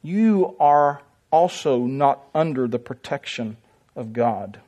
you 0.00 0.56
are 0.58 1.02
also 1.30 1.86
not 1.86 2.22
under 2.34 2.68
the 2.68 2.78
protection 2.78 3.56
of 3.96 4.12
God. 4.12 4.60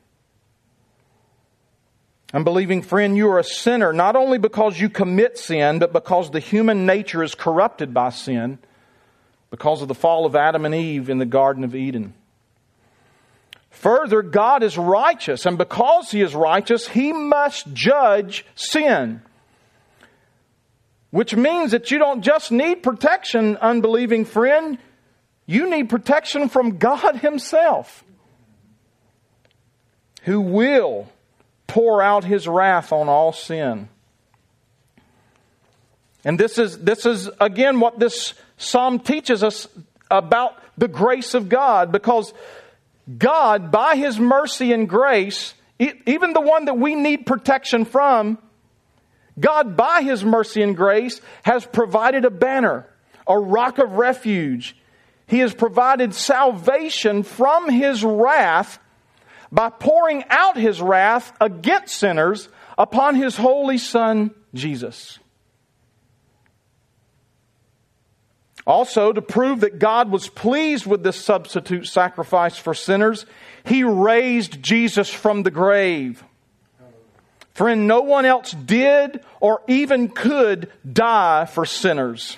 Unbelieving 2.33 2.81
friend, 2.81 3.15
you 3.15 3.29
are 3.29 3.39
a 3.39 3.43
sinner 3.43 3.93
not 3.93 4.15
only 4.15 4.37
because 4.37 4.79
you 4.79 4.89
commit 4.89 5.37
sin, 5.37 5.79
but 5.79 5.93
because 5.93 6.31
the 6.31 6.39
human 6.39 6.85
nature 6.85 7.23
is 7.23 7.35
corrupted 7.35 7.93
by 7.93 8.09
sin 8.09 8.59
because 9.49 9.81
of 9.81 9.87
the 9.87 9.95
fall 9.95 10.25
of 10.25 10.35
Adam 10.35 10.65
and 10.65 10.75
Eve 10.75 11.09
in 11.09 11.17
the 11.17 11.25
Garden 11.25 11.63
of 11.63 11.75
Eden. 11.75 12.13
Further, 13.69 14.21
God 14.21 14.63
is 14.63 14.77
righteous, 14.77 15.45
and 15.45 15.57
because 15.57 16.09
He 16.09 16.21
is 16.21 16.33
righteous, 16.33 16.87
He 16.87 17.11
must 17.11 17.73
judge 17.73 18.45
sin. 18.55 19.21
Which 21.11 21.35
means 21.35 21.71
that 21.71 21.91
you 21.91 21.97
don't 21.97 22.21
just 22.21 22.51
need 22.51 22.83
protection, 22.83 23.57
unbelieving 23.57 24.23
friend, 24.23 24.77
you 25.45 25.69
need 25.69 25.89
protection 25.89 26.47
from 26.47 26.77
God 26.77 27.17
Himself, 27.17 28.04
who 30.25 30.41
will 30.41 31.07
pour 31.67 32.01
out 32.01 32.23
His 32.23 32.47
wrath 32.47 32.91
on 32.91 33.07
all 33.07 33.31
sin. 33.31 33.89
And 36.23 36.39
this 36.39 36.57
is, 36.57 36.79
this 36.79 37.05
is 37.05 37.29
again 37.39 37.79
what 37.79 37.99
this 37.99 38.33
psalm 38.57 38.99
teaches 38.99 39.43
us 39.43 39.67
about 40.09 40.61
the 40.77 40.87
grace 40.87 41.35
of 41.35 41.47
God 41.47 41.91
because 41.91 42.33
God, 43.17 43.71
by 43.71 43.95
His 43.95 44.19
mercy 44.19 44.73
and 44.73 44.89
grace, 44.89 45.53
even 45.79 46.33
the 46.33 46.41
one 46.41 46.65
that 46.65 46.77
we 46.77 46.95
need 46.95 47.27
protection 47.27 47.85
from, 47.85 48.39
God, 49.39 49.77
by 49.77 50.01
His 50.01 50.25
mercy 50.25 50.63
and 50.63 50.75
grace, 50.75 51.21
has 51.43 51.65
provided 51.65 52.25
a 52.25 52.31
banner, 52.31 52.87
a 53.27 53.37
rock 53.37 53.77
of 53.77 53.91
refuge. 53.91 54.75
He 55.27 55.39
has 55.39 55.53
provided 55.53 56.15
salvation 56.15 57.21
from 57.21 57.69
His 57.69 58.03
wrath 58.03 58.79
by 59.55 59.69
pouring 59.69 60.25
out 60.29 60.57
His 60.57 60.81
wrath 60.81 61.31
against 61.39 61.95
sinners 61.95 62.49
upon 62.77 63.15
His 63.15 63.37
holy 63.37 63.77
Son, 63.77 64.31
Jesus. 64.53 65.17
Also, 68.67 69.13
to 69.13 69.21
prove 69.21 69.61
that 69.61 69.79
God 69.79 70.11
was 70.11 70.27
pleased 70.27 70.85
with 70.85 71.03
this 71.03 71.15
substitute 71.15 71.87
sacrifice 71.87 72.57
for 72.57 72.73
sinners, 72.73 73.25
He 73.63 73.85
raised 73.85 74.61
Jesus 74.61 75.09
from 75.09 75.43
the 75.43 75.51
grave. 75.51 76.21
Friend, 77.53 77.87
no 77.87 78.01
one 78.01 78.25
else 78.25 78.51
did 78.51 79.23
or 79.39 79.61
even 79.69 80.09
could 80.09 80.69
die 80.91 81.45
for 81.45 81.65
sinners. 81.65 82.35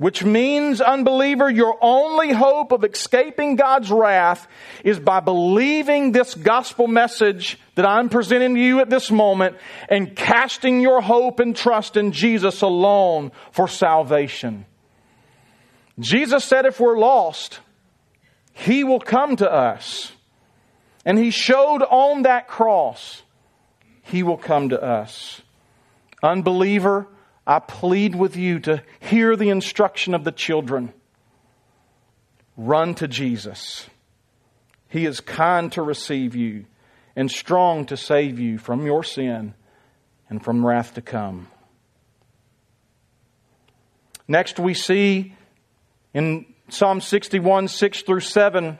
Which 0.00 0.24
means, 0.24 0.80
unbeliever, 0.80 1.50
your 1.50 1.76
only 1.82 2.32
hope 2.32 2.72
of 2.72 2.84
escaping 2.84 3.56
God's 3.56 3.90
wrath 3.90 4.48
is 4.82 4.98
by 4.98 5.20
believing 5.20 6.12
this 6.12 6.34
gospel 6.34 6.88
message 6.88 7.58
that 7.74 7.84
I'm 7.84 8.08
presenting 8.08 8.54
to 8.54 8.60
you 8.62 8.80
at 8.80 8.88
this 8.88 9.10
moment 9.10 9.58
and 9.90 10.16
casting 10.16 10.80
your 10.80 11.02
hope 11.02 11.38
and 11.38 11.54
trust 11.54 11.98
in 11.98 12.12
Jesus 12.12 12.62
alone 12.62 13.30
for 13.52 13.68
salvation. 13.68 14.64
Jesus 15.98 16.46
said 16.46 16.64
if 16.64 16.80
we're 16.80 16.98
lost, 16.98 17.60
He 18.54 18.84
will 18.84 19.00
come 19.00 19.36
to 19.36 19.52
us. 19.52 20.12
And 21.04 21.18
He 21.18 21.30
showed 21.30 21.82
on 21.82 22.22
that 22.22 22.48
cross, 22.48 23.22
He 24.00 24.22
will 24.22 24.38
come 24.38 24.70
to 24.70 24.82
us. 24.82 25.42
Unbeliever, 26.22 27.06
I 27.50 27.58
plead 27.58 28.14
with 28.14 28.36
you 28.36 28.60
to 28.60 28.80
hear 29.00 29.34
the 29.34 29.48
instruction 29.48 30.14
of 30.14 30.22
the 30.22 30.30
children. 30.30 30.92
Run 32.56 32.94
to 32.94 33.08
Jesus. 33.08 33.90
He 34.88 35.04
is 35.04 35.18
kind 35.18 35.72
to 35.72 35.82
receive 35.82 36.36
you 36.36 36.66
and 37.16 37.28
strong 37.28 37.86
to 37.86 37.96
save 37.96 38.38
you 38.38 38.56
from 38.56 38.86
your 38.86 39.02
sin 39.02 39.54
and 40.28 40.44
from 40.44 40.64
wrath 40.64 40.94
to 40.94 41.02
come. 41.02 41.48
Next, 44.28 44.60
we 44.60 44.72
see 44.72 45.34
in 46.14 46.46
Psalm 46.68 47.00
61, 47.00 47.66
6 47.66 48.02
through 48.02 48.20
7, 48.20 48.78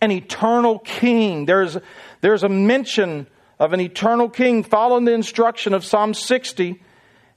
an 0.00 0.10
eternal 0.12 0.78
king. 0.78 1.44
There's, 1.44 1.76
there's 2.20 2.44
a 2.44 2.48
mention 2.48 3.26
of 3.58 3.72
an 3.72 3.80
eternal 3.80 4.28
king 4.28 4.62
following 4.62 5.06
the 5.06 5.12
instruction 5.12 5.74
of 5.74 5.84
Psalm 5.84 6.14
60, 6.14 6.80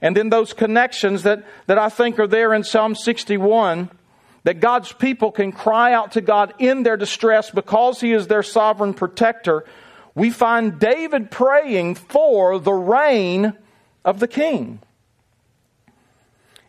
and 0.04 0.18
then 0.18 0.30
those 0.30 0.52
connections 0.52 1.24
that, 1.24 1.46
that 1.66 1.80
I 1.80 1.88
think 1.88 2.20
are 2.20 2.28
there 2.28 2.54
in 2.54 2.66
Psalm 2.66 2.94
61 2.94 3.90
that 4.44 4.60
God's 4.60 4.92
people 4.92 5.32
can 5.32 5.54
cry 5.54 5.94
out 5.94 6.12
to 6.12 6.22
God 6.22 6.54
in 6.60 6.84
their 6.84 6.98
distress 6.98 7.50
because 7.50 8.02
He 8.02 8.12
is 8.12 8.28
their 8.28 8.44
sovereign 8.44 8.94
protector. 8.94 9.64
We 10.14 10.30
find 10.30 10.78
David 10.78 11.32
praying 11.32 11.96
for 11.96 12.60
the 12.60 12.74
reign 12.74 13.54
of 14.04 14.20
the 14.20 14.28
king. 14.28 14.82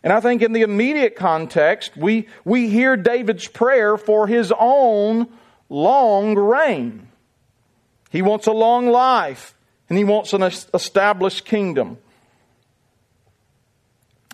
And 0.01 0.13
I 0.13 0.21
think 0.21 0.41
in 0.41 0.53
the 0.53 0.61
immediate 0.61 1.17
context, 1.17 1.97
we, 1.97 2.29
we 2.45 2.69
hear 2.69 2.95
David's 2.95 3.49
prayer 3.49 3.97
for 3.97 4.27
his 4.27 4.53
own 4.57 5.27
long 5.67 6.35
reign. 6.35 7.09
He 8.11 8.21
wants 8.21 8.47
a 8.47 8.53
long 8.53 8.87
life 8.87 9.55
and 9.89 9.97
he 9.97 10.05
wants 10.05 10.31
an 10.31 10.43
established 10.43 11.43
kingdom. 11.43 11.97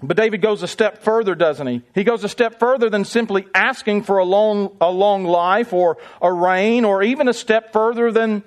But 0.03 0.17
David 0.17 0.41
goes 0.41 0.63
a 0.63 0.67
step 0.67 1.03
further, 1.03 1.35
doesn't 1.35 1.67
he? 1.67 1.81
He 1.93 2.03
goes 2.03 2.23
a 2.23 2.29
step 2.29 2.59
further 2.59 2.89
than 2.89 3.05
simply 3.05 3.45
asking 3.53 4.03
for 4.03 4.17
a 4.17 4.25
long, 4.25 4.75
a 4.81 4.89
long 4.89 5.25
life 5.25 5.73
or 5.73 5.97
a 6.21 6.31
reign, 6.31 6.85
or 6.85 7.03
even 7.03 7.27
a 7.27 7.33
step 7.33 7.71
further 7.71 8.11
than 8.11 8.43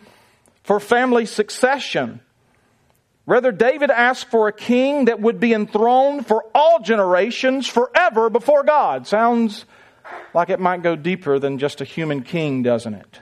for 0.65 0.81
family 0.81 1.27
succession. 1.27 2.21
Rather, 3.27 3.53
David 3.53 3.91
asked 3.91 4.27
for 4.27 4.49
a 4.49 4.53
king 4.53 5.05
that 5.05 5.21
would 5.21 5.39
be 5.39 5.55
enthroned 5.55 6.27
for 6.27 6.45
all 6.55 6.81
generations 6.81 7.69
forever 7.69 8.29
before 8.29 8.65
God. 8.65 9.07
Sounds 9.07 9.65
like 10.35 10.51
it 10.51 10.61
might 10.61 10.83
go 10.83 10.97
deeper 10.97 11.39
than 11.39 11.59
just 11.59 11.81
a 11.81 11.85
human 11.85 12.23
king, 12.23 12.63
doesn't 12.63 12.95
it? 12.95 13.21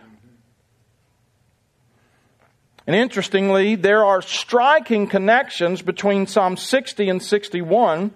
And 2.86 2.96
interestingly, 2.96 3.76
there 3.76 4.04
are 4.04 4.22
striking 4.22 5.06
connections 5.06 5.82
between 5.82 6.26
Psalm 6.26 6.56
60 6.56 7.08
and 7.08 7.22
61 7.22 8.12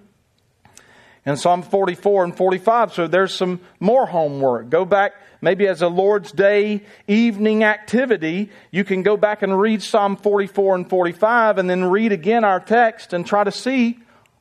and 1.26 1.38
Psalm 1.38 1.62
44 1.62 2.24
and 2.24 2.36
45. 2.36 2.94
So 2.94 3.06
there's 3.08 3.34
some 3.34 3.60
more 3.80 4.06
homework. 4.06 4.70
Go 4.70 4.84
back 4.84 5.14
maybe 5.40 5.66
as 5.66 5.82
a 5.82 5.88
Lord's 5.88 6.30
Day 6.30 6.84
evening 7.08 7.64
activity. 7.64 8.50
You 8.70 8.84
can 8.84 9.02
go 9.02 9.16
back 9.16 9.42
and 9.42 9.58
read 9.58 9.82
Psalm 9.82 10.16
44 10.16 10.76
and 10.76 10.88
45 10.88 11.58
and 11.58 11.68
then 11.68 11.84
read 11.84 12.12
again 12.12 12.44
our 12.44 12.60
text 12.60 13.12
and 13.12 13.26
try 13.26 13.42
to 13.42 13.50
see 13.50 13.98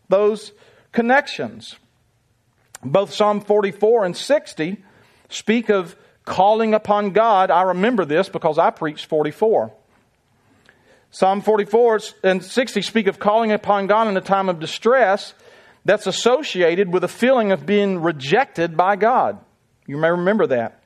those 0.09 0.53
connections. 0.91 1.75
Both 2.83 3.13
Psalm 3.13 3.41
44 3.41 4.05
and 4.05 4.15
60 4.15 4.77
speak 5.29 5.69
of 5.69 5.95
calling 6.23 6.75
upon 6.75 7.11
God. 7.11 7.49
I 7.49 7.63
remember 7.63 8.05
this 8.05 8.29
because 8.29 8.59
I 8.59 8.69
preached 8.69 9.07
44. 9.07 9.73
Psalm 11.09 11.41
44 11.41 11.99
and 12.23 12.43
60 12.43 12.81
speak 12.83 13.07
of 13.07 13.17
calling 13.17 13.51
upon 13.51 13.87
God 13.87 14.07
in 14.07 14.17
a 14.17 14.21
time 14.21 14.49
of 14.49 14.59
distress 14.59 15.33
that's 15.85 16.07
associated 16.07 16.91
with 16.91 17.03
a 17.03 17.07
feeling 17.07 17.51
of 17.51 17.65
being 17.65 18.01
rejected 18.01 18.75
by 18.75 18.95
God. 18.95 19.39
You 19.85 19.97
may 19.97 20.09
remember 20.09 20.47
that. 20.47 20.81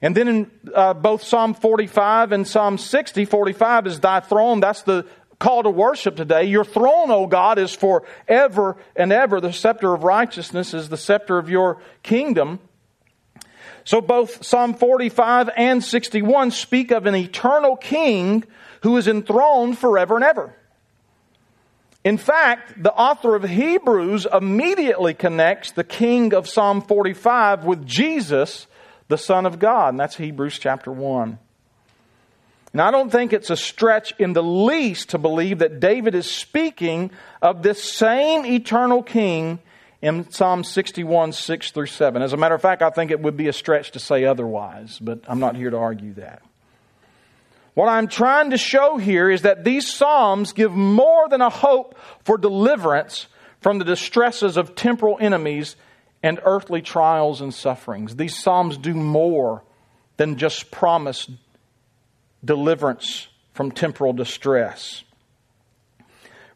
And 0.00 0.16
then 0.16 0.28
in 0.28 0.50
uh, 0.74 0.94
both 0.94 1.22
Psalm 1.22 1.54
45 1.54 2.32
and 2.32 2.48
Psalm 2.48 2.78
60, 2.78 3.26
45 3.26 3.86
is 3.86 4.00
thy 4.00 4.20
throne. 4.20 4.58
That's 4.58 4.82
the 4.82 5.06
call 5.38 5.62
to 5.62 5.70
worship 5.70 6.16
today. 6.16 6.44
Your 6.44 6.64
throne, 6.64 7.10
O 7.10 7.26
God, 7.26 7.58
is 7.58 7.74
for 7.74 8.04
ever 8.26 8.76
and 8.96 9.12
ever. 9.12 9.40
The 9.40 9.52
scepter 9.52 9.92
of 9.92 10.02
righteousness 10.02 10.74
is 10.74 10.88
the 10.88 10.96
scepter 10.96 11.38
of 11.38 11.50
your 11.50 11.80
kingdom. 12.02 12.58
So 13.84 14.00
both 14.00 14.44
Psalm 14.44 14.74
45 14.74 15.50
and 15.56 15.84
61 15.84 16.52
speak 16.52 16.90
of 16.90 17.06
an 17.06 17.14
eternal 17.14 17.76
king 17.76 18.44
who 18.82 18.96
is 18.96 19.06
enthroned 19.06 19.78
forever 19.78 20.16
and 20.16 20.24
ever. 20.24 20.56
In 22.04 22.18
fact, 22.18 22.82
the 22.82 22.92
author 22.92 23.36
of 23.36 23.44
Hebrews 23.44 24.26
immediately 24.32 25.14
connects 25.14 25.70
the 25.70 25.84
king 25.84 26.34
of 26.34 26.48
Psalm 26.48 26.82
45 26.82 27.64
with 27.64 27.86
Jesus, 27.86 28.66
the 29.08 29.18
Son 29.18 29.46
of 29.46 29.58
God. 29.58 29.90
And 29.90 30.00
that's 30.00 30.16
Hebrews 30.16 30.58
chapter 30.58 30.90
1. 30.90 31.38
Now, 32.74 32.88
I 32.88 32.90
don't 32.90 33.10
think 33.10 33.32
it's 33.32 33.50
a 33.50 33.56
stretch 33.56 34.14
in 34.18 34.32
the 34.32 34.42
least 34.42 35.10
to 35.10 35.18
believe 35.18 35.58
that 35.58 35.78
David 35.78 36.14
is 36.14 36.28
speaking 36.28 37.10
of 37.40 37.62
this 37.62 37.82
same 37.82 38.46
eternal 38.46 39.02
king 39.02 39.60
in 40.00 40.28
Psalm 40.30 40.64
61, 40.64 41.32
6 41.32 41.70
through 41.70 41.86
7. 41.86 42.22
As 42.22 42.32
a 42.32 42.36
matter 42.36 42.54
of 42.54 42.62
fact, 42.62 42.82
I 42.82 42.90
think 42.90 43.10
it 43.10 43.20
would 43.20 43.36
be 43.36 43.46
a 43.46 43.52
stretch 43.52 43.92
to 43.92 44.00
say 44.00 44.24
otherwise, 44.24 44.98
but 44.98 45.20
I'm 45.28 45.38
not 45.38 45.54
here 45.54 45.70
to 45.70 45.76
argue 45.76 46.14
that. 46.14 46.42
What 47.74 47.88
I'm 47.88 48.06
trying 48.06 48.50
to 48.50 48.58
show 48.58 48.98
here 48.98 49.30
is 49.30 49.42
that 49.42 49.64
these 49.64 49.90
Psalms 49.90 50.52
give 50.52 50.72
more 50.72 51.28
than 51.28 51.40
a 51.40 51.50
hope 51.50 51.96
for 52.24 52.36
deliverance 52.36 53.26
from 53.60 53.78
the 53.78 53.84
distresses 53.84 54.56
of 54.56 54.74
temporal 54.74 55.16
enemies 55.20 55.76
and 56.22 56.38
earthly 56.44 56.82
trials 56.82 57.40
and 57.40 57.52
sufferings. 57.52 58.16
These 58.16 58.36
Psalms 58.38 58.76
do 58.76 58.94
more 58.94 59.62
than 60.18 60.36
just 60.36 60.70
promise 60.70 61.30
deliverance 62.44 63.28
from 63.54 63.72
temporal 63.72 64.12
distress. 64.12 65.04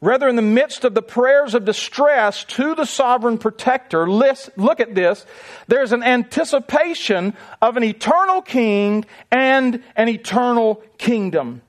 Rather, 0.00 0.28
in 0.28 0.36
the 0.36 0.42
midst 0.42 0.84
of 0.84 0.94
the 0.94 1.02
prayers 1.02 1.54
of 1.54 1.64
distress 1.64 2.44
to 2.44 2.74
the 2.74 2.84
sovereign 2.84 3.38
protector, 3.38 4.08
look 4.08 4.80
at 4.80 4.94
this, 4.94 5.24
there's 5.68 5.92
an 5.92 6.02
anticipation 6.02 7.34
of 7.62 7.76
an 7.76 7.82
eternal 7.82 8.42
king 8.42 9.06
and 9.32 9.82
an 9.96 10.08
eternal 10.08 10.82
kingdom. 10.98 11.62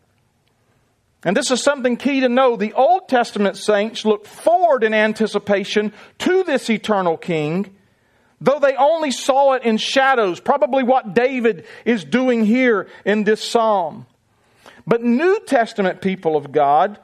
And 1.23 1.35
this 1.35 1.51
is 1.51 1.63
something 1.63 1.97
key 1.97 2.19
to 2.19 2.29
know. 2.29 2.57
The 2.57 2.73
Old 2.73 3.09
Testament 3.09 3.57
saints 3.57 4.05
look 4.05 4.25
forward 4.25 4.83
in 4.83 4.93
anticipation 4.93 5.93
to 6.19 6.43
this 6.43 6.69
eternal 6.69 7.17
king, 7.17 7.75
though 8.39 8.59
they 8.59 8.75
only 8.75 9.11
saw 9.11 9.53
it 9.53 9.63
in 9.63 9.77
shadows, 9.77 10.39
probably 10.39 10.83
what 10.83 11.13
David 11.13 11.65
is 11.85 12.03
doing 12.03 12.45
here 12.45 12.87
in 13.03 13.23
this 13.23 13.43
psalm. 13.43 14.05
But 14.85 15.01
New 15.01 15.39
Testament 15.45 16.01
people 16.01 16.35
of 16.37 16.51
God, 16.51 16.99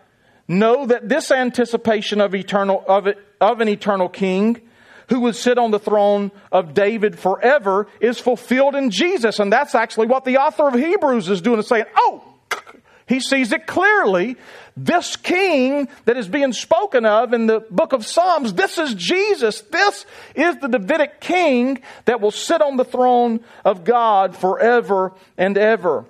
know 0.59 0.85
that 0.85 1.09
this 1.09 1.31
anticipation 1.31 2.21
of 2.21 2.35
eternal 2.35 2.83
of, 2.87 3.07
it, 3.07 3.17
of 3.39 3.61
an 3.61 3.69
eternal 3.69 4.09
king 4.09 4.61
who 5.09 5.21
would 5.21 5.35
sit 5.35 5.57
on 5.57 5.71
the 5.71 5.79
throne 5.79 6.31
of 6.51 6.73
David 6.73 7.19
forever 7.19 7.87
is 7.99 8.19
fulfilled 8.19 8.75
in 8.75 8.89
Jesus. 8.89 9.39
And 9.39 9.51
that's 9.51 9.75
actually 9.75 10.07
what 10.07 10.25
the 10.25 10.37
author 10.37 10.67
of 10.67 10.73
Hebrews 10.73 11.29
is 11.29 11.41
doing, 11.41 11.59
is 11.59 11.67
saying, 11.67 11.85
oh, 11.95 12.23
he 13.07 13.19
sees 13.19 13.51
it 13.51 13.67
clearly. 13.67 14.37
This 14.75 15.15
king 15.15 15.87
that 16.05 16.17
is 16.17 16.27
being 16.27 16.53
spoken 16.53 17.05
of 17.05 17.33
in 17.33 17.45
the 17.45 17.59
book 17.59 17.93
of 17.93 18.05
Psalms, 18.05 18.53
this 18.53 18.77
is 18.77 18.95
Jesus. 18.95 19.61
This 19.61 20.05
is 20.33 20.57
the 20.57 20.67
Davidic 20.67 21.21
king 21.21 21.81
that 22.05 22.21
will 22.21 22.31
sit 22.31 22.61
on 22.61 22.77
the 22.77 22.85
throne 22.85 23.41
of 23.63 23.83
God 23.83 24.35
forever 24.35 25.13
and 25.37 25.57
ever. 25.57 26.05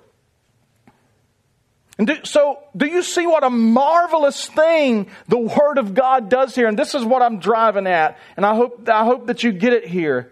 And 1.97 2.07
do, 2.07 2.17
so, 2.23 2.59
do 2.75 2.87
you 2.87 3.03
see 3.03 3.27
what 3.27 3.43
a 3.43 3.49
marvelous 3.49 4.47
thing 4.47 5.07
the 5.27 5.37
Word 5.37 5.77
of 5.77 5.93
God 5.93 6.29
does 6.29 6.55
here? 6.55 6.67
And 6.67 6.77
this 6.77 6.95
is 6.95 7.05
what 7.05 7.21
I'm 7.21 7.39
driving 7.39 7.85
at. 7.85 8.17
And 8.35 8.45
I 8.45 8.55
hope, 8.55 8.89
I 8.89 9.05
hope 9.05 9.27
that 9.27 9.43
you 9.43 9.51
get 9.51 9.73
it 9.73 9.85
here. 9.85 10.31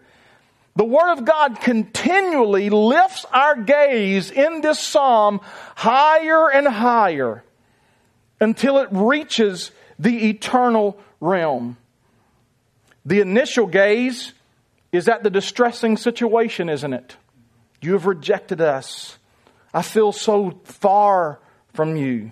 The 0.76 0.86
Word 0.86 1.12
of 1.12 1.26
God 1.26 1.60
continually 1.60 2.70
lifts 2.70 3.26
our 3.32 3.56
gaze 3.62 4.32
in 4.32 4.62
this 4.62 4.80
psalm 4.80 5.42
higher 5.76 6.50
and 6.50 6.68
higher 6.68 7.44
until 8.40 8.80
it 8.80 8.90
reaches 8.92 9.72
the 10.00 10.30
eternal 10.30 10.98
realm. 11.20 11.78
The 13.06 13.20
initial 13.20 13.68
gaze 13.68 14.34
is 14.92 15.08
at 15.08 15.24
the 15.24 15.30
distressing 15.30 15.98
situation, 15.98 16.70
isn't 16.70 16.94
it? 16.94 17.16
You 17.82 17.94
have 17.94 18.06
rejected 18.06 18.62
us. 18.62 19.18
I 19.74 19.82
feel 19.84 20.12
so 20.12 20.60
far 20.64 21.40
from 21.74 21.96
you. 21.96 22.32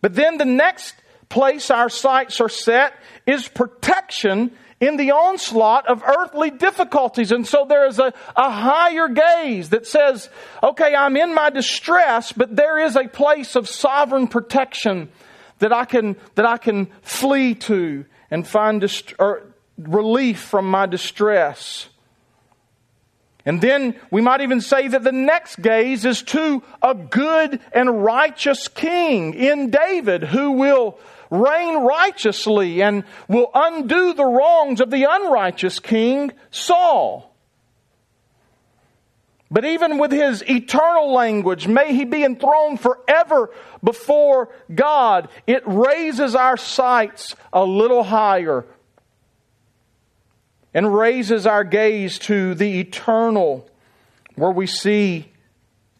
But 0.00 0.14
then 0.14 0.38
the 0.38 0.44
next 0.44 0.94
place 1.28 1.70
our 1.70 1.88
sights 1.88 2.40
are 2.40 2.48
set 2.48 2.94
is 3.26 3.48
protection 3.48 4.52
in 4.80 4.96
the 4.96 5.12
onslaught 5.12 5.86
of 5.86 6.02
earthly 6.02 6.50
difficulties. 6.50 7.32
And 7.32 7.46
so 7.46 7.64
there 7.68 7.86
is 7.86 7.98
a, 7.98 8.12
a 8.36 8.50
higher 8.50 9.08
gaze 9.08 9.70
that 9.70 9.86
says, 9.86 10.28
okay, 10.62 10.94
I'm 10.94 11.16
in 11.16 11.34
my 11.34 11.50
distress, 11.50 12.32
but 12.32 12.54
there 12.54 12.78
is 12.78 12.94
a 12.94 13.08
place 13.08 13.56
of 13.56 13.68
sovereign 13.68 14.28
protection 14.28 15.10
that 15.58 15.72
I 15.72 15.86
can, 15.86 16.16
that 16.34 16.44
I 16.44 16.58
can 16.58 16.86
flee 17.02 17.54
to 17.54 18.04
and 18.30 18.46
find 18.46 18.80
dist- 18.80 19.14
relief 19.78 20.40
from 20.40 20.70
my 20.70 20.86
distress. 20.86 21.88
And 23.46 23.60
then 23.60 23.94
we 24.10 24.20
might 24.20 24.40
even 24.40 24.60
say 24.60 24.88
that 24.88 25.04
the 25.04 25.12
next 25.12 25.62
gaze 25.62 26.04
is 26.04 26.20
to 26.24 26.64
a 26.82 26.94
good 26.94 27.60
and 27.72 28.02
righteous 28.02 28.66
king 28.66 29.34
in 29.34 29.70
David 29.70 30.24
who 30.24 30.50
will 30.52 30.98
reign 31.30 31.76
righteously 31.78 32.82
and 32.82 33.04
will 33.28 33.50
undo 33.54 34.14
the 34.14 34.24
wrongs 34.24 34.80
of 34.80 34.90
the 34.90 35.06
unrighteous 35.08 35.78
king 35.78 36.32
Saul. 36.50 37.32
But 39.48 39.64
even 39.64 39.98
with 39.98 40.10
his 40.10 40.42
eternal 40.42 41.12
language, 41.12 41.68
may 41.68 41.94
he 41.94 42.04
be 42.04 42.24
enthroned 42.24 42.80
forever 42.80 43.50
before 43.82 44.48
God, 44.74 45.28
it 45.46 45.62
raises 45.64 46.34
our 46.34 46.56
sights 46.56 47.36
a 47.52 47.64
little 47.64 48.02
higher 48.02 48.66
and 50.76 50.94
raises 50.94 51.46
our 51.46 51.64
gaze 51.64 52.18
to 52.18 52.54
the 52.54 52.80
eternal, 52.80 53.66
where 54.34 54.50
we 54.50 54.66
see 54.66 55.32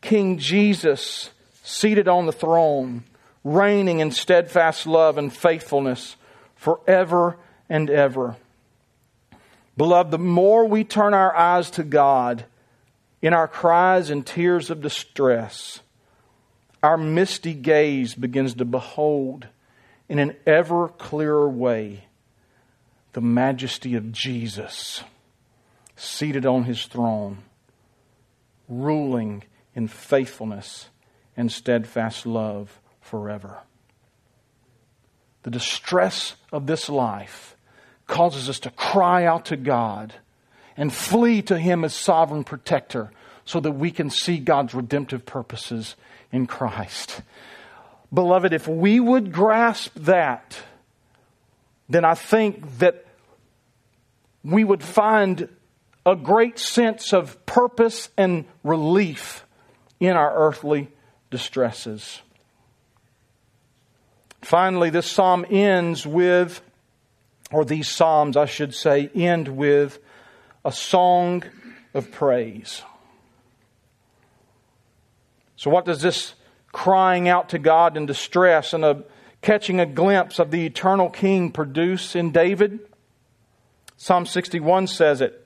King 0.02 0.36
Jesus 0.36 1.30
seated 1.62 2.08
on 2.08 2.26
the 2.26 2.32
throne, 2.32 3.02
reigning 3.42 4.00
in 4.00 4.10
steadfast 4.10 4.86
love 4.86 5.16
and 5.16 5.32
faithfulness 5.32 6.16
forever 6.56 7.38
and 7.70 7.88
ever. 7.88 8.36
Beloved, 9.78 10.10
the 10.10 10.18
more 10.18 10.66
we 10.66 10.84
turn 10.84 11.14
our 11.14 11.34
eyes 11.34 11.70
to 11.70 11.82
God 11.82 12.44
in 13.22 13.32
our 13.32 13.48
cries 13.48 14.10
and 14.10 14.26
tears 14.26 14.68
of 14.68 14.82
distress, 14.82 15.80
our 16.82 16.98
misty 16.98 17.54
gaze 17.54 18.14
begins 18.14 18.52
to 18.56 18.66
behold 18.66 19.46
in 20.06 20.18
an 20.18 20.36
ever 20.44 20.88
clearer 20.88 21.48
way 21.48 22.05
the 23.16 23.22
majesty 23.22 23.94
of 23.94 24.12
Jesus 24.12 25.02
seated 25.96 26.44
on 26.44 26.64
his 26.64 26.84
throne, 26.84 27.38
ruling 28.68 29.42
in 29.74 29.88
faithfulness 29.88 30.90
and 31.34 31.50
steadfast 31.50 32.26
love 32.26 32.78
forever. 33.00 33.60
The 35.44 35.50
distress 35.50 36.34
of 36.52 36.66
this 36.66 36.90
life 36.90 37.56
causes 38.06 38.50
us 38.50 38.60
to 38.60 38.70
cry 38.70 39.24
out 39.24 39.46
to 39.46 39.56
God 39.56 40.12
and 40.76 40.92
flee 40.92 41.40
to 41.40 41.58
Him 41.58 41.84
as 41.86 41.94
sovereign 41.94 42.44
protector 42.44 43.12
so 43.46 43.60
that 43.60 43.72
we 43.72 43.90
can 43.90 44.10
see 44.10 44.36
God's 44.36 44.74
redemptive 44.74 45.24
purposes 45.24 45.96
in 46.30 46.46
Christ. 46.46 47.22
Beloved, 48.12 48.52
if 48.52 48.68
we 48.68 49.00
would 49.00 49.32
grasp 49.32 49.94
that, 50.00 50.58
then 51.88 52.04
I 52.04 52.14
think 52.14 52.78
that 52.80 53.05
we 54.46 54.62
would 54.62 54.82
find 54.82 55.48
a 56.04 56.14
great 56.14 56.58
sense 56.58 57.12
of 57.12 57.44
purpose 57.46 58.10
and 58.16 58.44
relief 58.62 59.44
in 59.98 60.16
our 60.16 60.32
earthly 60.36 60.88
distresses. 61.32 62.20
Finally, 64.42 64.90
this 64.90 65.10
psalm 65.10 65.44
ends 65.50 66.06
with, 66.06 66.60
or 67.50 67.64
these 67.64 67.88
psalms, 67.88 68.36
I 68.36 68.46
should 68.46 68.72
say, 68.72 69.10
end 69.16 69.48
with 69.48 69.98
a 70.64 70.70
song 70.70 71.42
of 71.92 72.12
praise. 72.12 72.82
So, 75.56 75.70
what 75.70 75.84
does 75.84 76.02
this 76.02 76.34
crying 76.70 77.28
out 77.28 77.48
to 77.48 77.58
God 77.58 77.96
in 77.96 78.06
distress 78.06 78.72
and 78.72 78.84
a 78.84 79.02
catching 79.42 79.80
a 79.80 79.86
glimpse 79.86 80.38
of 80.38 80.52
the 80.52 80.66
eternal 80.66 81.10
King 81.10 81.50
produce 81.50 82.14
in 82.14 82.30
David? 82.30 82.78
Psalm 83.96 84.26
61 84.26 84.86
says 84.86 85.20
it. 85.20 85.42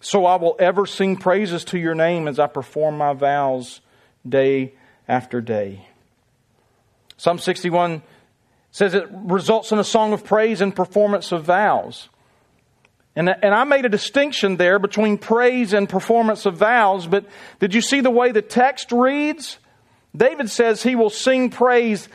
So 0.00 0.26
I 0.26 0.36
will 0.36 0.56
ever 0.58 0.86
sing 0.86 1.16
praises 1.16 1.64
to 1.66 1.78
your 1.78 1.94
name 1.94 2.28
as 2.28 2.38
I 2.38 2.46
perform 2.46 2.98
my 2.98 3.12
vows 3.12 3.80
day 4.28 4.74
after 5.08 5.40
day. 5.40 5.86
Psalm 7.16 7.38
61 7.38 8.02
says 8.70 8.94
it 8.94 9.08
results 9.10 9.72
in 9.72 9.78
a 9.78 9.84
song 9.84 10.12
of 10.12 10.24
praise 10.24 10.60
and 10.60 10.74
performance 10.74 11.32
of 11.32 11.44
vows. 11.44 12.08
And, 13.16 13.28
and 13.28 13.54
I 13.54 13.64
made 13.64 13.84
a 13.84 13.88
distinction 13.88 14.56
there 14.56 14.78
between 14.78 15.18
praise 15.18 15.72
and 15.72 15.88
performance 15.88 16.46
of 16.46 16.56
vows, 16.56 17.06
but 17.06 17.26
did 17.60 17.72
you 17.72 17.80
see 17.80 18.00
the 18.00 18.10
way 18.10 18.32
the 18.32 18.42
text 18.42 18.90
reads? 18.90 19.58
David 20.16 20.50
says 20.50 20.82
he 20.82 20.96
will 20.96 21.10
sing 21.10 21.50
praise 21.50 22.08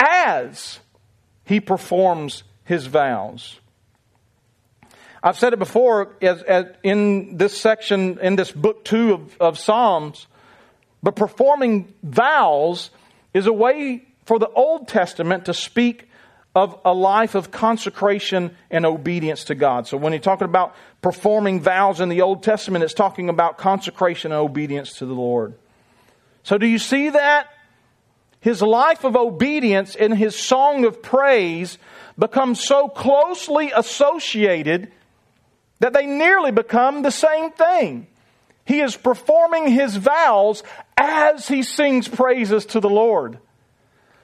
as 0.00 0.80
he 1.44 1.60
performs 1.60 2.42
his 2.64 2.86
vows. 2.86 3.60
I've 5.24 5.38
said 5.38 5.54
it 5.54 5.58
before 5.58 6.16
as, 6.20 6.42
as 6.42 6.66
in 6.82 7.38
this 7.38 7.58
section, 7.58 8.18
in 8.20 8.36
this 8.36 8.52
book 8.52 8.84
two 8.84 9.14
of, 9.14 9.36
of 9.40 9.58
Psalms, 9.58 10.26
but 11.02 11.16
performing 11.16 11.94
vows 12.02 12.90
is 13.32 13.46
a 13.46 13.52
way 13.52 14.06
for 14.26 14.38
the 14.38 14.50
Old 14.50 14.86
Testament 14.86 15.46
to 15.46 15.54
speak 15.54 16.10
of 16.54 16.78
a 16.84 16.92
life 16.92 17.34
of 17.34 17.50
consecration 17.50 18.54
and 18.70 18.84
obedience 18.84 19.44
to 19.44 19.54
God. 19.54 19.88
So 19.88 19.96
when 19.96 20.12
he's 20.12 20.20
talking 20.20 20.44
about 20.44 20.76
performing 21.00 21.62
vows 21.62 22.00
in 22.00 22.10
the 22.10 22.20
Old 22.20 22.42
Testament, 22.42 22.84
it's 22.84 22.92
talking 22.92 23.30
about 23.30 23.56
consecration 23.56 24.30
and 24.30 24.38
obedience 24.38 24.98
to 24.98 25.06
the 25.06 25.14
Lord. 25.14 25.54
So 26.42 26.58
do 26.58 26.66
you 26.66 26.78
see 26.78 27.08
that? 27.08 27.48
His 28.40 28.60
life 28.60 29.04
of 29.04 29.16
obedience 29.16 29.96
and 29.96 30.14
his 30.16 30.36
song 30.36 30.84
of 30.84 31.02
praise 31.02 31.78
become 32.18 32.54
so 32.54 32.88
closely 32.88 33.72
associated 33.74 34.92
that 35.84 35.92
they 35.92 36.06
nearly 36.06 36.50
become 36.50 37.02
the 37.02 37.10
same 37.10 37.50
thing. 37.50 38.06
He 38.64 38.80
is 38.80 38.96
performing 38.96 39.68
his 39.68 39.94
vows 39.94 40.62
as 40.96 41.46
he 41.46 41.62
sings 41.62 42.08
praises 42.08 42.64
to 42.64 42.80
the 42.80 42.88
Lord. 42.88 43.36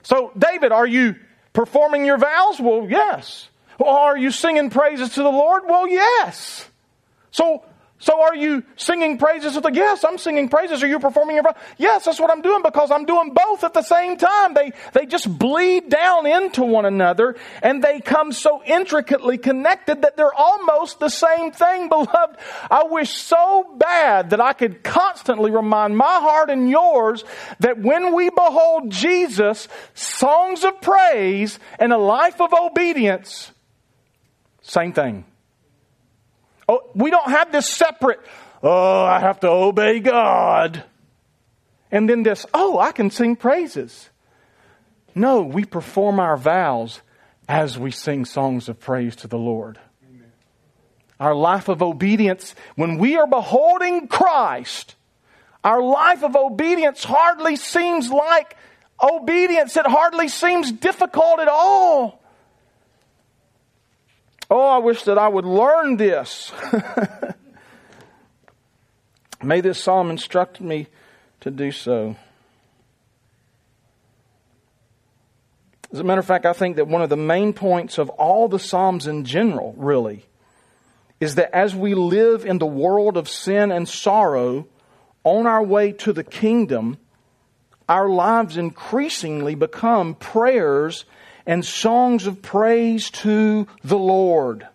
So, 0.02 0.32
David, 0.38 0.72
are 0.72 0.86
you 0.86 1.16
performing 1.52 2.06
your 2.06 2.16
vows? 2.16 2.58
Well, 2.58 2.86
yes. 2.88 3.46
Are 3.78 4.16
you 4.16 4.30
singing 4.30 4.70
praises 4.70 5.10
to 5.16 5.22
the 5.22 5.28
Lord? 5.28 5.64
Well, 5.66 5.86
yes. 5.86 6.66
So, 7.30 7.62
so 8.00 8.22
are 8.22 8.34
you 8.34 8.64
singing 8.76 9.18
praises 9.18 9.52
to 9.52 9.60
the 9.60 9.70
yes, 9.70 10.04
I'm 10.04 10.16
singing 10.16 10.48
praises. 10.48 10.82
Are 10.82 10.86
you 10.86 10.98
performing 10.98 11.36
your 11.36 11.44
Yes, 11.76 12.06
that's 12.06 12.18
what 12.18 12.30
I'm 12.30 12.40
doing 12.40 12.62
because 12.62 12.90
I'm 12.90 13.04
doing 13.04 13.34
both 13.34 13.62
at 13.62 13.74
the 13.74 13.82
same 13.82 14.16
time. 14.16 14.54
They 14.54 14.72
they 14.94 15.04
just 15.04 15.38
bleed 15.38 15.90
down 15.90 16.26
into 16.26 16.62
one 16.62 16.86
another 16.86 17.36
and 17.62 17.84
they 17.84 18.00
come 18.00 18.32
so 18.32 18.62
intricately 18.64 19.36
connected 19.36 20.00
that 20.00 20.16
they're 20.16 20.34
almost 20.34 20.98
the 20.98 21.10
same 21.10 21.52
thing, 21.52 21.90
beloved. 21.90 22.38
I 22.70 22.84
wish 22.84 23.10
so 23.10 23.76
bad 23.76 24.30
that 24.30 24.40
I 24.40 24.54
could 24.54 24.82
constantly 24.82 25.50
remind 25.50 25.94
my 25.94 26.20
heart 26.20 26.48
and 26.48 26.70
yours 26.70 27.22
that 27.58 27.78
when 27.78 28.14
we 28.14 28.30
behold 28.30 28.90
Jesus, 28.90 29.68
songs 29.92 30.64
of 30.64 30.80
praise 30.80 31.58
and 31.78 31.92
a 31.92 31.98
life 31.98 32.40
of 32.40 32.54
obedience, 32.54 33.52
same 34.62 34.94
thing. 34.94 35.26
Oh, 36.70 36.82
we 36.94 37.10
don't 37.10 37.28
have 37.28 37.50
this 37.50 37.66
separate, 37.66 38.20
oh, 38.62 39.02
I 39.02 39.18
have 39.18 39.40
to 39.40 39.48
obey 39.48 39.98
God. 39.98 40.84
And 41.90 42.08
then 42.08 42.22
this, 42.22 42.46
oh, 42.54 42.78
I 42.78 42.92
can 42.92 43.10
sing 43.10 43.34
praises. 43.34 44.08
No, 45.12 45.42
we 45.42 45.64
perform 45.64 46.20
our 46.20 46.36
vows 46.36 47.00
as 47.48 47.76
we 47.76 47.90
sing 47.90 48.24
songs 48.24 48.68
of 48.68 48.78
praise 48.78 49.16
to 49.16 49.26
the 49.26 49.36
Lord. 49.36 49.80
Amen. 50.08 50.30
Our 51.18 51.34
life 51.34 51.66
of 51.66 51.82
obedience, 51.82 52.54
when 52.76 52.98
we 52.98 53.16
are 53.16 53.26
beholding 53.26 54.06
Christ, 54.06 54.94
our 55.64 55.82
life 55.82 56.22
of 56.22 56.36
obedience 56.36 57.02
hardly 57.02 57.56
seems 57.56 58.10
like 58.10 58.56
obedience. 59.02 59.76
It 59.76 59.88
hardly 59.88 60.28
seems 60.28 60.70
difficult 60.70 61.40
at 61.40 61.48
all. 61.48 62.19
Oh, 64.50 64.66
I 64.66 64.78
wish 64.78 65.04
that 65.04 65.16
I 65.16 65.28
would 65.28 65.44
learn 65.44 65.96
this. 65.96 66.50
May 69.42 69.60
this 69.60 69.82
psalm 69.82 70.10
instruct 70.10 70.60
me 70.60 70.88
to 71.40 71.50
do 71.50 71.70
so. 71.70 72.16
As 75.92 76.00
a 76.00 76.04
matter 76.04 76.20
of 76.20 76.26
fact, 76.26 76.46
I 76.46 76.52
think 76.52 76.76
that 76.76 76.88
one 76.88 77.02
of 77.02 77.10
the 77.10 77.16
main 77.16 77.52
points 77.52 77.98
of 77.98 78.10
all 78.10 78.48
the 78.48 78.58
Psalms 78.58 79.06
in 79.06 79.24
general, 79.24 79.74
really, 79.76 80.24
is 81.18 81.34
that 81.34 81.54
as 81.54 81.74
we 81.74 81.94
live 81.94 82.44
in 82.44 82.58
the 82.58 82.66
world 82.66 83.16
of 83.16 83.28
sin 83.28 83.72
and 83.72 83.88
sorrow 83.88 84.66
on 85.24 85.46
our 85.46 85.62
way 85.62 85.92
to 85.92 86.12
the 86.12 86.22
kingdom, 86.22 86.98
our 87.88 88.08
lives 88.08 88.56
increasingly 88.56 89.54
become 89.54 90.14
prayers 90.14 91.04
and 91.50 91.64
songs 91.64 92.28
of 92.28 92.40
praise 92.42 93.10
to 93.10 93.66
the 93.82 93.98
Lord. 93.98 94.68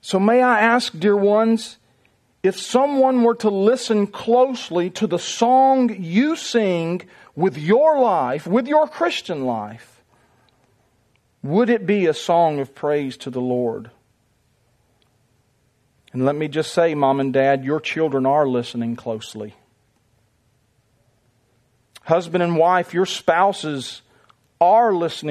So, 0.00 0.20
may 0.20 0.40
I 0.40 0.60
ask, 0.60 0.96
dear 0.96 1.16
ones, 1.16 1.78
if 2.40 2.56
someone 2.56 3.24
were 3.24 3.34
to 3.34 3.50
listen 3.50 4.06
closely 4.06 4.88
to 4.90 5.08
the 5.08 5.18
song 5.18 5.92
you 5.98 6.36
sing 6.36 7.02
with 7.34 7.58
your 7.58 7.98
life, 7.98 8.46
with 8.46 8.68
your 8.68 8.86
Christian 8.86 9.46
life, 9.46 10.00
would 11.42 11.68
it 11.68 11.84
be 11.84 12.06
a 12.06 12.14
song 12.14 12.60
of 12.60 12.72
praise 12.72 13.16
to 13.16 13.30
the 13.30 13.40
Lord? 13.40 13.90
And 16.12 16.24
let 16.24 16.36
me 16.36 16.46
just 16.46 16.72
say, 16.72 16.94
Mom 16.94 17.18
and 17.18 17.32
Dad, 17.32 17.64
your 17.64 17.80
children 17.80 18.26
are 18.26 18.46
listening 18.46 18.94
closely. 18.94 19.56
Husband 22.02 22.44
and 22.44 22.56
wife, 22.56 22.94
your 22.94 23.06
spouses 23.06 24.02
are 24.60 24.92
listening 24.92 25.28